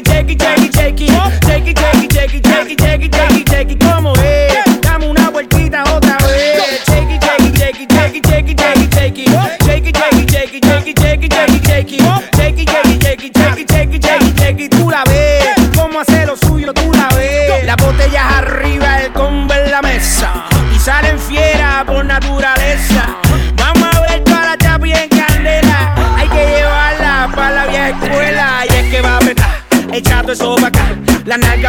it, 0.00 0.04
take 0.04 0.30
it, 0.30 0.38
take 0.38 0.58
it, 0.58 0.72
take 0.72 1.00
it. 1.00 1.40
Take 1.42 1.66
it, 1.66 1.76
take 1.76 2.04
it, 2.04 2.10
take 2.10 2.34
it, 2.34 2.42
take 2.42 2.70
it, 2.70 2.78
take 2.78 3.02
it, 3.02 3.12
take 3.12 3.40
it, 3.40 3.46
take 3.46 3.72
it, 3.72 3.78
como 3.84 4.12
es. 4.14 4.80
Dame 4.80 5.06
una 5.08 5.28
vueltita 5.30 5.84
otra 5.94 6.16
vez. 6.26 6.82
Take 6.86 7.14
it, 7.14 7.20
take 7.20 7.44
it, 7.44 7.54
take 7.54 7.82
it, 7.82 7.88
take 7.88 8.16
it, 8.16 8.22
take 8.24 8.50
it, 8.50 8.56
take 8.56 8.82
it, 8.82 8.90
take 8.90 9.18
it. 9.18 9.58
Take 9.60 9.86
it, 9.86 9.94
take 9.94 10.22
it, 10.22 10.28
take 10.30 10.54
it, 10.54 10.62
take 10.62 10.86
it. 10.88 11.01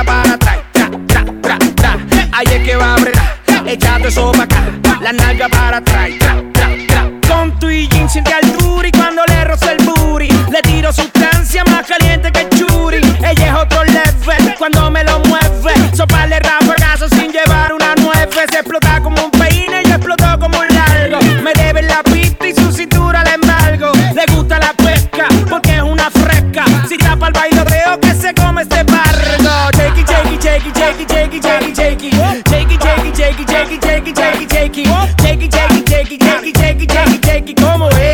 para 0.06 0.34
atrás, 0.34 0.58
tra, 0.72 0.90
tra, 1.08 1.26
tra, 1.42 1.58
tra. 1.76 1.98
Ahí 2.32 2.48
es 2.48 2.64
que 2.64 2.76
va 2.76 2.96
a 2.96 2.98
bregar, 2.98 3.40
échate 3.68 4.08
eso 4.08 4.32
acá, 4.42 4.64
la 5.02 5.14
nalga 5.14 5.50
para 5.50 5.78
atrás, 5.78 6.10
tra, 6.20 6.36
tra, 6.54 6.70
tra. 6.88 7.12
Con 7.28 7.60
tu 7.60 7.70
y 7.70 7.88
jean 7.88 8.10
jakey, 30.84 31.06
jakey, 31.06 31.40
jakey, 31.40 31.72
jakey, 31.72 32.10
jakey, 32.12 32.78
jakey, 32.78 33.12
jakey, 33.14 33.46
jakey, 33.46 33.78
jakey, 33.78 34.12
jakey, 34.12 34.44
jakey, 34.46 34.84
jakey, 35.18 35.48
jakey, 35.48 36.18
jakey, 36.18 36.52
jakey, 36.52 36.86
jakey, 36.88 37.20
jakey, 37.20 37.56
como 37.56 37.90
es. 37.90 38.13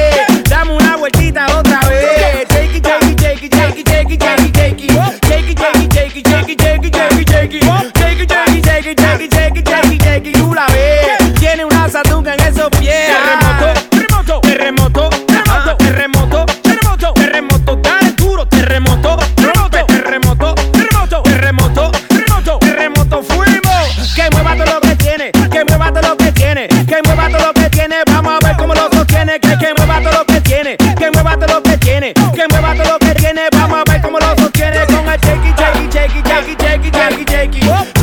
viene. 32.00 32.14
Que 32.14 32.48
mueva 32.50 32.74
todo 32.76 32.94
lo 32.94 33.00
que 33.00 33.14
tiene, 33.16 33.42
vamos 33.52 33.80
a 33.80 33.92
ver 33.92 34.02
cómo 34.02 34.20
lo 34.20 34.36
sostiene. 34.38 34.86
Con 34.86 35.08
el 35.08 35.20
shaky, 35.20 35.54
shaky, 35.58 35.88
shaky, 35.90 36.22
shaky, 36.22 36.56
shaky, 36.56 37.26
shaky, 37.26 37.60
shaky. 37.60 37.99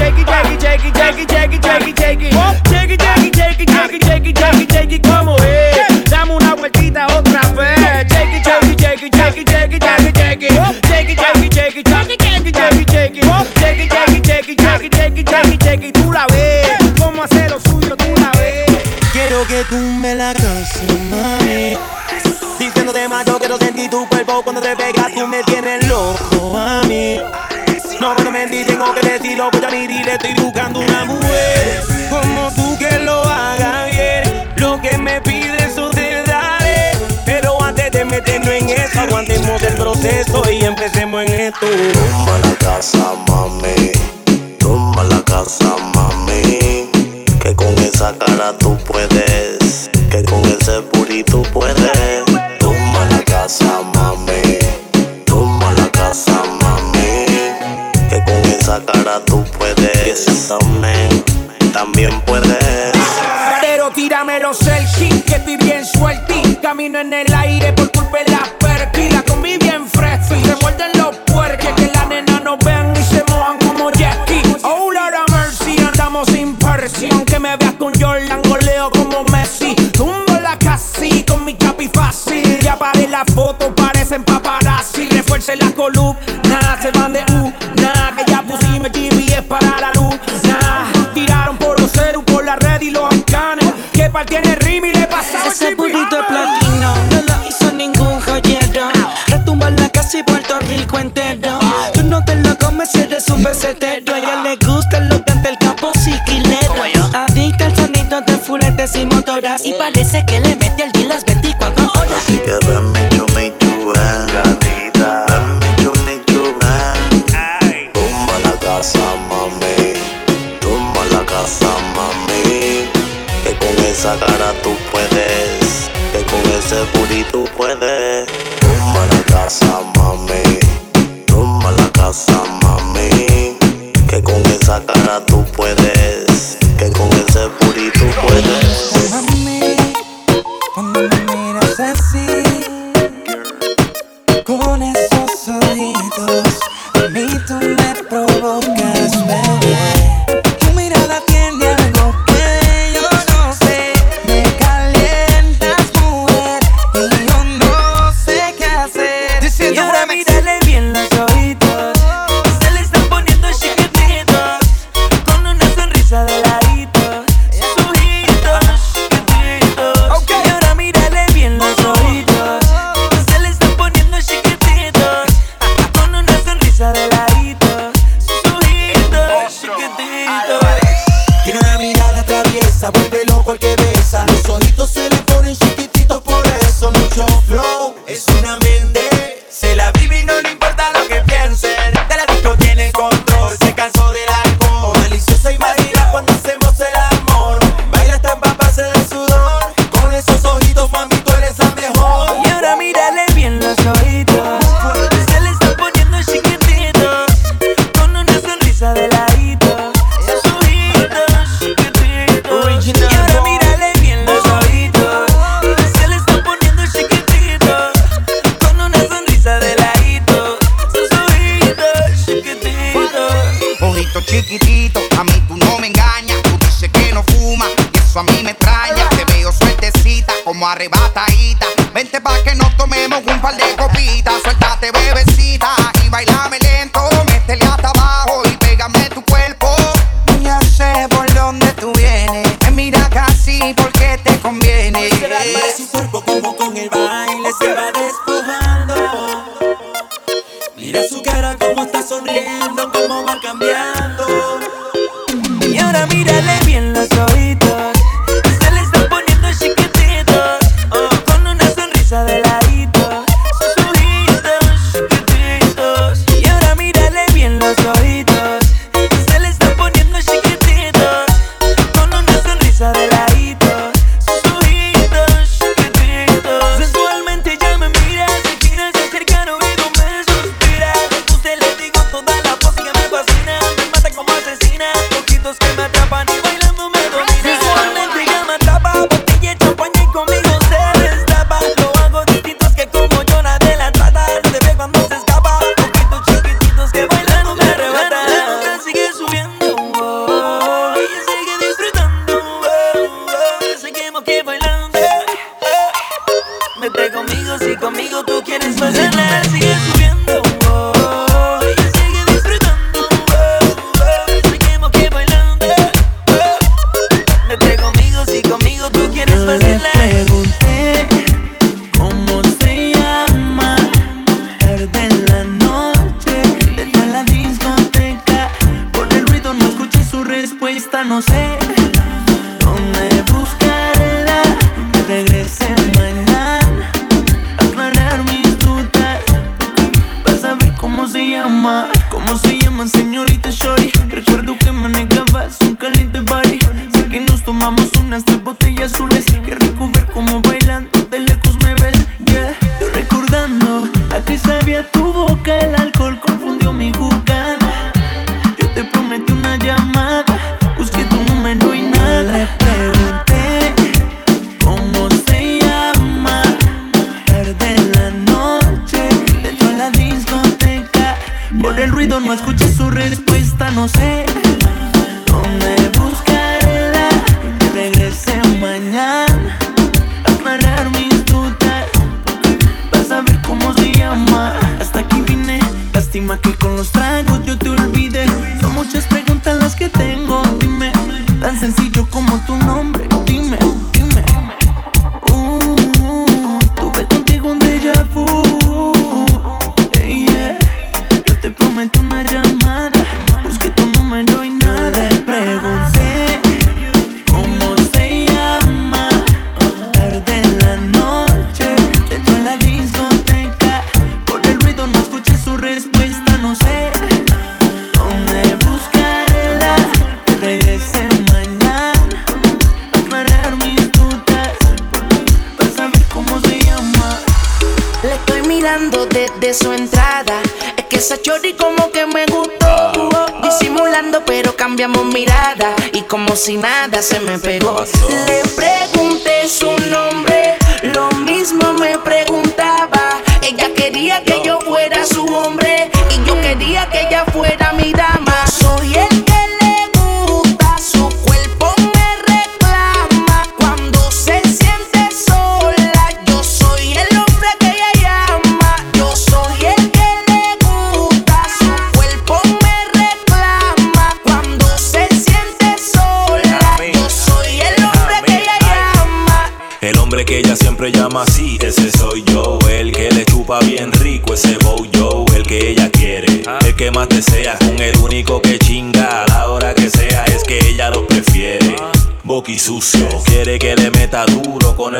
si 436.36 436.58
nada 436.58 437.00
se 437.00 437.18
me 437.20 437.38
pegó. 437.38 437.82
Le 438.26 438.42
pregunté 438.54 439.48
su 439.48 439.70
nombre, 439.88 440.58
lo 440.82 441.10
mismo 441.24 441.72
me 441.74 441.95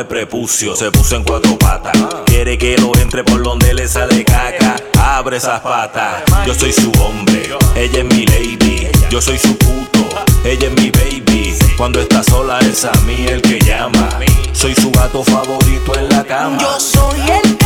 prepucio, 0.06 0.76
se 0.76 0.90
puso 0.90 1.16
en 1.16 1.24
cuatro 1.24 1.58
patas. 1.58 1.96
Quiere 2.26 2.56
que 2.58 2.76
lo 2.78 2.96
entre 2.98 3.24
por 3.24 3.42
donde 3.42 3.74
le 3.74 3.88
sale 3.88 4.24
caca. 4.24 4.76
Abre 4.98 5.36
esas 5.36 5.60
patas. 5.60 6.22
Yo 6.46 6.54
soy 6.54 6.72
su 6.72 6.90
hombre, 7.02 7.48
ella 7.74 7.98
es 7.98 8.04
mi 8.04 8.26
lady. 8.26 8.88
Yo 9.10 9.20
soy 9.20 9.38
su 9.38 9.56
puto, 9.56 10.08
ella 10.44 10.68
es 10.68 10.80
mi 10.80 10.90
baby. 10.90 11.54
Cuando 11.76 12.00
está 12.00 12.22
sola 12.22 12.58
es 12.60 12.84
a 12.84 12.92
mí 13.06 13.26
el 13.26 13.42
que 13.42 13.60
llama. 13.60 14.08
Soy 14.52 14.74
su 14.74 14.90
gato 14.90 15.22
favorito 15.22 15.98
en 15.98 16.08
la 16.08 16.24
cama. 16.24 16.58
Yo 16.58 16.80
soy 16.80 17.20
el 17.20 17.65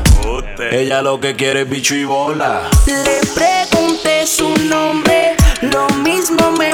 Ella 0.69 1.01
lo 1.01 1.19
que 1.19 1.35
quiere 1.35 1.61
es 1.61 1.69
bicho 1.69 1.95
y 1.95 2.03
bola. 2.03 2.69
Le 2.85 3.19
pregunté 3.33 4.27
su 4.27 4.53
nombre, 4.67 5.35
lo 5.61 5.87
mismo 6.03 6.51
me 6.51 6.70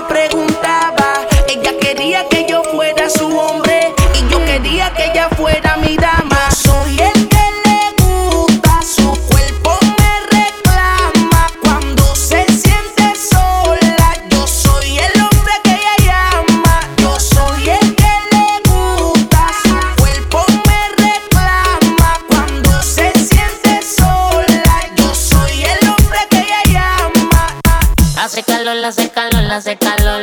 hace 29.58 29.76
calor. 29.76 30.22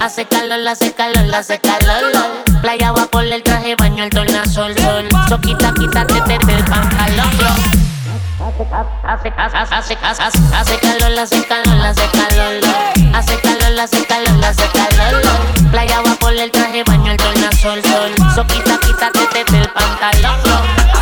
Hace 0.00 0.24
calor, 0.24 0.66
hace 0.66 0.92
calor, 0.92 1.34
hace 1.34 1.60
calor. 1.60 2.12
Playa 2.60 2.90
va 2.90 3.06
por 3.06 3.24
el 3.24 3.40
traje, 3.42 3.76
baño 3.76 4.02
el 4.02 4.10
tornasol, 4.10 4.76
sol. 4.76 5.08
Soquita, 5.28 5.72
quítate, 5.74 6.14
del 6.14 6.64
pantalón, 6.64 7.36
bro. 7.38 7.48
Hace, 9.04 9.32
hace, 9.36 9.56
hace, 9.70 9.96
hace 10.52 10.78
calor, 10.78 11.18
hace 11.18 11.46
calor, 11.46 11.86
hace 11.86 12.08
calor, 12.10 12.60
hace 13.14 13.40
calor, 13.40 13.80
hace 13.80 14.06
calor, 14.06 14.44
hace 14.44 14.68
calor. 14.72 15.22
Playa 15.70 16.00
va 16.00 16.14
por 16.16 16.32
el 16.32 16.50
traje, 16.50 16.82
baño 16.84 17.12
el 17.12 17.16
tornasol, 17.16 17.80
sol. 17.80 18.12
Soquita, 18.34 18.78
quítate 18.80 19.44
del 19.52 19.68
pantalón. 19.68 20.93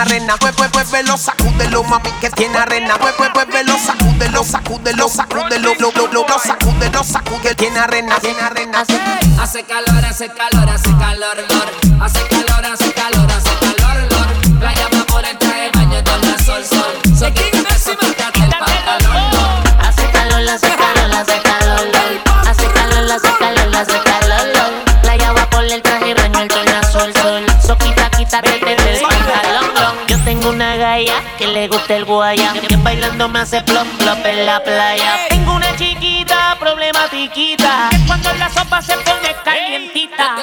arena. 0.00 0.36
Pues, 0.38 0.54
pues, 0.56 0.70
pues, 0.72 0.90
velo, 0.90 1.16
sacúdelo, 1.16 1.82
mami, 1.84 2.10
que 2.20 2.30
tiene 2.30 2.58
arena. 2.58 2.96
Pues, 2.98 3.14
pues, 3.16 3.30
pues, 3.32 3.46
velo, 3.48 3.76
sacúdelo, 3.78 4.44
sacúdelo, 4.44 5.08
sacúdelo, 5.08 5.74
lo, 5.78 5.90
lo, 5.92 6.06
lo, 6.08 6.24
lo, 6.26 6.38
sacúdelo, 6.38 7.04
sacúdelo, 7.04 7.56
tiene 7.56 7.78
arena, 7.78 8.18
tiene 8.20 8.40
arena. 8.40 8.84
Hace 9.40 9.62
calor, 9.64 10.04
hace 10.04 10.28
calor, 10.28 10.68
hace 10.68 10.90
calor, 10.98 11.36
lor. 11.50 11.79
guaya. 32.10 32.52
Bailando 32.82 33.28
me 33.28 33.38
hace 33.40 33.62
plop 33.62 33.86
plop 33.98 34.26
en 34.26 34.46
la 34.46 34.62
playa. 34.62 35.28
Tengo 35.28 35.54
una 35.54 35.76
chiquita 35.76 36.56
problematiquita. 36.58 37.88
Que 37.90 37.98
cuando 38.06 38.32
la 38.34 38.48
sopa 38.50 38.82
se 38.82 38.94
pone 38.98 39.34
calientita. 39.44 40.36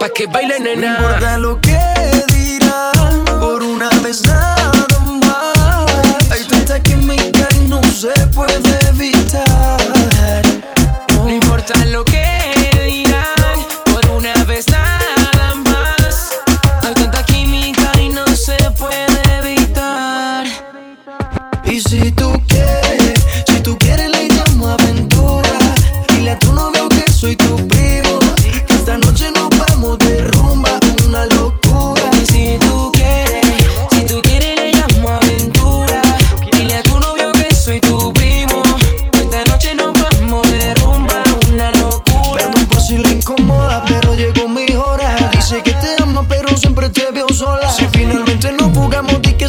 pa' 0.00 0.08
que 0.08 0.26
baile 0.26 0.58
nena. 0.58 1.19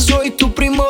soy 0.02 0.32
tu 0.32 0.53
primo. 0.53 0.88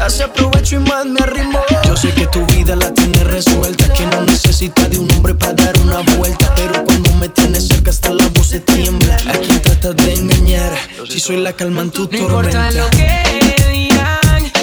Hace 0.00 0.24
aprovecho 0.24 0.76
y 0.76 0.78
más 0.80 1.06
me 1.06 1.20
arrimo. 1.20 1.60
Yo 1.84 1.96
sé 1.96 2.12
que 2.12 2.26
tu 2.26 2.44
vida 2.46 2.76
la 2.76 2.92
tienes 2.92 3.24
resuelta, 3.24 3.92
que 3.92 4.06
no 4.06 4.22
necesita 4.22 4.88
de 4.88 4.98
un 4.98 5.10
hombre 5.12 5.34
para 5.34 5.54
dar 5.54 5.78
una 5.80 6.00
vuelta. 6.16 6.52
Pero 6.56 6.84
cuando 6.84 7.12
me 7.14 7.28
tienes 7.28 7.68
cerca 7.68 7.90
hasta 7.90 8.10
la 8.10 8.26
voz 8.28 8.48
se 8.48 8.60
tiembla. 8.60 9.16
Aquí 9.28 9.58
tratas 9.58 9.96
de 9.96 10.14
engañar, 10.14 10.72
si 11.08 11.20
soy 11.20 11.36
la 11.36 11.52
calma 11.52 11.82
en 11.82 11.90
tu 11.90 12.06
tormenta. 12.06 12.30
No 12.30 12.48
importa 12.48 12.70
lo 12.72 12.90
que 12.90 13.28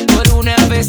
por 0.08 0.34
una 0.34 0.56
vez. 0.68 0.88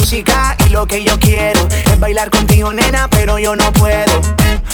Música 0.00 0.56
y 0.66 0.70
lo 0.70 0.86
que 0.86 1.04
yo 1.04 1.18
quiero 1.18 1.60
es 1.68 2.00
bailar 2.00 2.30
contigo 2.30 2.72
nena 2.72 3.08
pero 3.08 3.38
yo 3.38 3.54
no 3.54 3.70
puedo. 3.72 4.20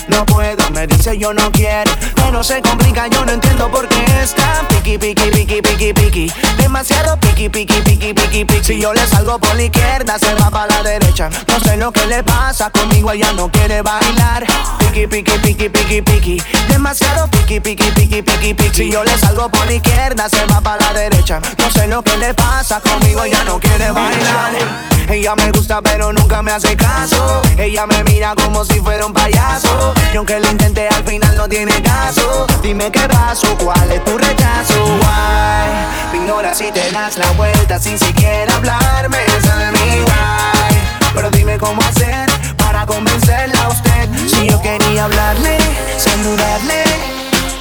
No 0.09 0.25
puedo, 0.25 0.71
me 0.71 0.87
dice 0.87 1.19
yo 1.19 1.33
no 1.33 1.51
quiero. 1.53 1.91
Pero 2.15 2.43
se 2.43 2.63
complica, 2.63 3.09
yo 3.09 3.25
no 3.25 3.33
entiendo 3.33 3.71
por 3.71 3.89
qué 3.89 4.05
está 4.23 4.63
piqui, 4.69 4.99
piqui, 4.99 5.31
piqui, 5.31 5.63
piqui, 5.63 5.93
piqui. 5.93 6.33
Demasiado 6.59 7.19
piqui, 7.19 7.49
piqui, 7.49 7.81
piqui, 7.83 8.15
piqui, 8.15 8.45
piqui. 8.45 8.65
Si 8.65 8.81
yo 8.81 8.93
le 8.95 9.07
salgo 9.07 9.39
por 9.39 9.55
la 9.55 9.63
izquierda, 9.63 10.19
se 10.19 10.35
va 10.35 10.51
para 10.51 10.67
la 10.77 10.83
derecha. 10.83 11.29
No 11.49 11.61
sé 11.61 11.77
lo 11.77 11.93
que 11.93 12.07
le 12.07 12.23
pasa 12.23 12.71
conmigo, 12.71 13.11
ella 13.11 13.33
no 13.33 13.51
quiere 13.51 13.83
bailar. 13.83 14.47
Piqui, 14.79 15.07
piqui, 15.07 15.39
piqui, 15.39 15.69
piqui, 15.69 16.03
piqui. 16.03 16.43
Demasiado 16.69 17.29
piqui, 17.29 17.61
piqui, 17.61 17.91
piqui, 17.91 18.23
piqui, 18.23 18.55
piqui. 18.55 18.75
Si 18.75 18.91
yo 18.91 19.03
le 19.03 19.17
salgo 19.19 19.49
por 19.49 19.67
la 19.67 19.75
izquierda, 19.75 20.29
se 20.29 20.45
va 20.47 20.61
para 20.61 20.93
la 20.93 21.01
derecha. 21.01 21.41
No 21.59 21.71
sé 21.71 21.87
lo 21.87 22.03
que 22.03 22.17
le 22.17 22.35
pasa 22.35 22.81
conmigo, 22.81 23.25
ella 23.25 23.43
no 23.45 23.59
quiere 23.59 23.91
bailar. 23.91 24.97
Ella 25.09 25.37
me 25.37 25.53
gusta 25.53 25.81
pero 25.83 26.13
nunca 26.13 26.43
me 26.43 26.51
hace 26.51 26.77
caso 26.77 27.41
Ella 27.57 27.87
me 27.87 28.03
mira 28.05 28.35
como 28.35 28.65
si 28.65 28.81
fuera 28.81 29.07
un 29.07 29.13
payaso 29.13 29.95
Y 30.13 30.17
aunque 30.17 30.41
lo 30.41 30.51
intenté 30.51 30.89
al 30.89 31.05
final 31.05 31.37
no 31.37 31.49
tiene 31.49 31.83
caso. 31.83 32.47
Dime 32.63 32.91
qué 32.91 33.09
pasó, 33.09 33.57
cuál 33.59 33.91
es 33.93 34.05
tu 34.05 34.17
rechazo. 34.17 34.85
Why 34.85 36.13
Me 36.13 36.19
ignoras 36.19 36.59
si 36.59 36.71
te 36.73 36.91
das 36.91 37.19
la 37.19 37.31
vuelta 37.33 37.79
sin 37.79 37.99
siquiera 37.99 38.55
hablarme. 38.55 39.19
Sabe 39.43 39.73
mi 39.73 40.01
why. 40.01 41.13
Pero 41.15 41.31
dime 41.31 41.59
cómo 41.59 41.83
hacer 41.83 42.29
para 42.57 42.87
convencerla 42.87 43.63
a 43.63 43.69
usted. 43.69 44.09
Si 44.29 44.49
yo 44.49 44.61
quería 44.63 45.05
hablarle, 45.05 45.59
saludarle 45.99 46.85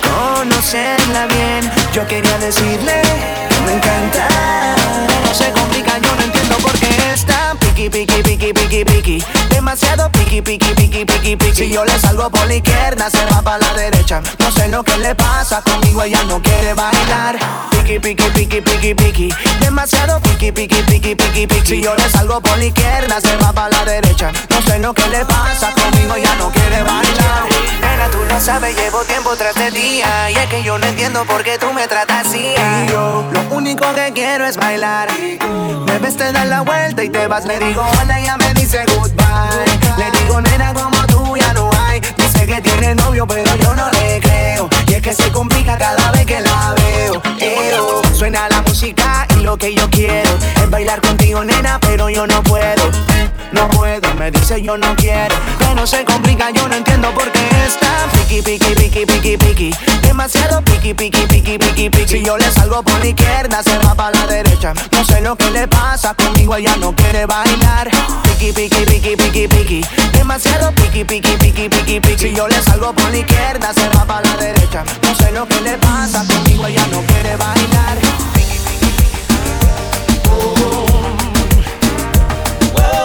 Conocerla 0.01 1.27
bien 1.27 1.71
Yo 1.93 2.05
quería 2.07 2.37
decirle 2.37 3.01
que 3.49 3.59
me 3.61 3.73
encanta. 3.73 4.27
No 5.25 5.33
se 5.33 5.51
complica, 5.51 5.97
yo 5.99 6.15
no 6.15 6.23
entiendo 6.23 6.55
por 6.57 6.71
qué 6.79 6.89
está 7.13 7.55
piqui, 7.75 7.89
piqui, 7.89 8.23
piqui, 8.23 8.53
piqui, 8.53 8.85
piqui 8.85 9.23
Demasiado 9.49 10.09
piqui, 10.11 10.41
piqui, 10.41 10.73
piqui, 10.75 11.05
piqui, 11.05 11.35
piqui 11.35 11.55
Si 11.55 11.69
yo 11.69 11.83
le 11.83 11.99
salgo 11.99 12.29
por 12.29 12.47
la 12.47 12.55
izquierda, 12.55 13.09
se 13.09 13.25
va 13.25 13.41
para 13.41 13.59
la 13.59 13.73
derecha 13.73 14.21
No 14.39 14.51
sé 14.51 14.67
lo 14.69 14.83
que 14.83 14.97
le 14.97 15.13
pasa 15.15 15.61
conmigo, 15.61 16.01
ella 16.03 16.23
no 16.23 16.41
quiere 16.41 16.73
bailar 16.73 17.37
Piqui, 17.71 17.99
piqui, 17.99 18.29
piqui, 18.29 18.61
piqui, 18.61 18.95
piqui 18.95 19.29
Demasiado 19.59 20.19
piqui, 20.21 20.51
piqui, 20.51 20.81
piqui, 20.83 21.15
piqui, 21.15 21.47
piqui 21.47 21.67
Si 21.67 21.81
yo 21.81 21.95
le 21.95 22.09
salgo 22.09 22.41
por 22.41 22.57
la 22.57 22.65
izquierda, 22.65 23.19
se 23.19 23.35
va 23.37 23.51
para 23.51 23.69
la 23.69 23.85
derecha 23.85 24.31
No 24.49 24.61
sé 24.61 24.79
lo 24.79 24.93
que 24.93 25.07
le 25.07 25.25
pasa 25.25 25.71
conmigo, 25.73 26.15
ella 26.15 26.33
no 26.35 26.51
quiere 26.51 26.81
bailar 26.83 27.45
Nena, 27.81 28.09
tú 28.09 28.19
lo 28.27 28.39
sabes, 28.39 28.75
llevo 28.75 29.03
tiempo 29.03 29.35
tras 29.35 29.55
de 29.55 29.71
día 29.71 30.31
Y 30.31 30.35
es 30.35 30.47
que 30.47 30.63
yo 30.63 30.77
no 30.77 30.85
entiendo 30.85 31.25
por 31.25 31.43
qué 31.43 31.57
tú 31.57 31.73
me 31.73 31.87
tratas 31.87 32.27
así 32.27 32.53
Y 32.83 32.91
yo 32.91 33.29
lo 33.31 33.41
único 33.55 33.93
que 33.93 34.11
quiero 34.13 34.45
es 34.45 34.57
bailar 34.57 35.09
Me 35.85 35.99
ves, 35.99 36.15
te 36.17 36.31
das 36.31 36.47
la 36.47 36.61
vuelta 36.61 37.03
y 37.03 37.09
te 37.09 37.27
vas 37.27 37.45
Le 37.45 37.59
digo 37.67 37.83
hola, 38.01 38.19
ella 38.19 38.37
me 38.37 38.53
dice 38.53 38.85
goodbye 38.95 39.65
Le 39.97 40.11
digo 40.19 40.41
nena 40.41 40.73
como 40.73 40.97
tú 41.07 41.35
ya 41.37 41.53
no 41.53 41.69
hay 41.87 41.99
Dice 42.17 42.45
que 42.45 42.61
tiene 42.61 42.95
novio 42.95 43.25
pero 43.27 43.55
yo 43.55 43.75
no 43.75 43.89
le 43.91 44.19
creo. 44.19 44.69
Y 44.87 44.93
es 44.93 45.01
que 45.01 45.13
se 45.13 45.31
complica 45.31 45.77
cada 45.77 46.11
vez 46.11 46.25
que 46.25 46.39
la 46.41 46.75
veo. 46.77 47.21
Eo, 47.39 48.01
Suena 48.13 48.47
la 48.49 48.61
música 48.61 49.27
y 49.39 49.43
lo 49.43 49.57
que 49.57 49.73
yo 49.73 49.89
quiero 49.89 50.29
Es 50.55 50.69
bailar 50.69 51.01
contigo 51.01 51.43
nena 51.43 51.79
pero 51.79 52.09
yo 52.09 52.27
no 52.27 52.41
puedo 52.43 52.83
no 53.51 53.69
puedo, 53.69 54.13
me 54.15 54.31
dice 54.31 54.61
yo 54.61 54.77
no 54.77 54.93
quiero 54.95 55.33
Pero 55.59 55.87
se 55.87 56.03
complica, 56.03 56.49
yo 56.51 56.67
no 56.67 56.75
entiendo 56.75 57.09
por 57.13 57.31
qué 57.31 57.47
está 57.65 58.05
Piqui, 58.11 58.41
piqui, 58.41 58.75
piqui, 58.75 59.05
piqui, 59.05 59.37
piqui 59.37 59.71
Demasiado 60.01 60.61
piqui, 60.61 60.93
piqui, 60.93 61.25
piqui, 61.27 61.57
piqui, 61.57 61.89
piqui 61.89 62.07
Si 62.07 62.21
yo 62.21 62.37
le 62.37 62.51
salgo 62.51 62.83
por 62.83 62.99
la 62.99 63.07
izquierda, 63.07 63.63
se 63.63 63.77
va 63.77 63.95
para 63.95 64.11
la 64.11 64.27
derecha 64.27 64.73
No 64.91 65.05
sé 65.05 65.21
lo 65.21 65.37
que 65.37 65.49
le 65.51 65.67
pasa, 65.69 66.13
conmigo 66.15 66.55
ella 66.55 66.75
no 66.77 66.93
quiere 66.95 67.25
bailar 67.25 67.89
Piqui, 68.23 68.51
piqui, 68.51 68.83
piqui, 68.85 69.15
piqui, 69.15 69.47
piqui 69.47 69.85
Demasiado 70.11 70.73
piqui, 70.73 71.05
piqui, 71.05 71.37
piqui, 71.37 71.69
piqui, 71.69 71.99
piqui 72.01 72.17
Si 72.17 72.35
yo 72.35 72.47
le 72.49 72.61
salgo 72.61 72.93
por 72.93 73.09
la 73.09 73.17
izquierda, 73.17 73.73
se 73.73 73.87
va 73.89 74.03
para 74.05 74.29
la 74.29 74.37
derecha 74.37 74.83
No 75.01 75.15
sé 75.15 75.31
lo 75.31 75.47
que 75.47 75.61
le 75.61 75.77
pasa, 75.77 76.25
conmigo 76.27 76.67
ella 76.67 76.85
no 76.91 77.01
quiere 77.03 77.37
bailar 77.37 77.97
oh, 80.29 80.85
porque 82.73 82.95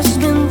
te 0.00 0.18
quieras 0.18 0.47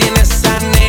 tienes 0.00 0.44
a 0.44 0.79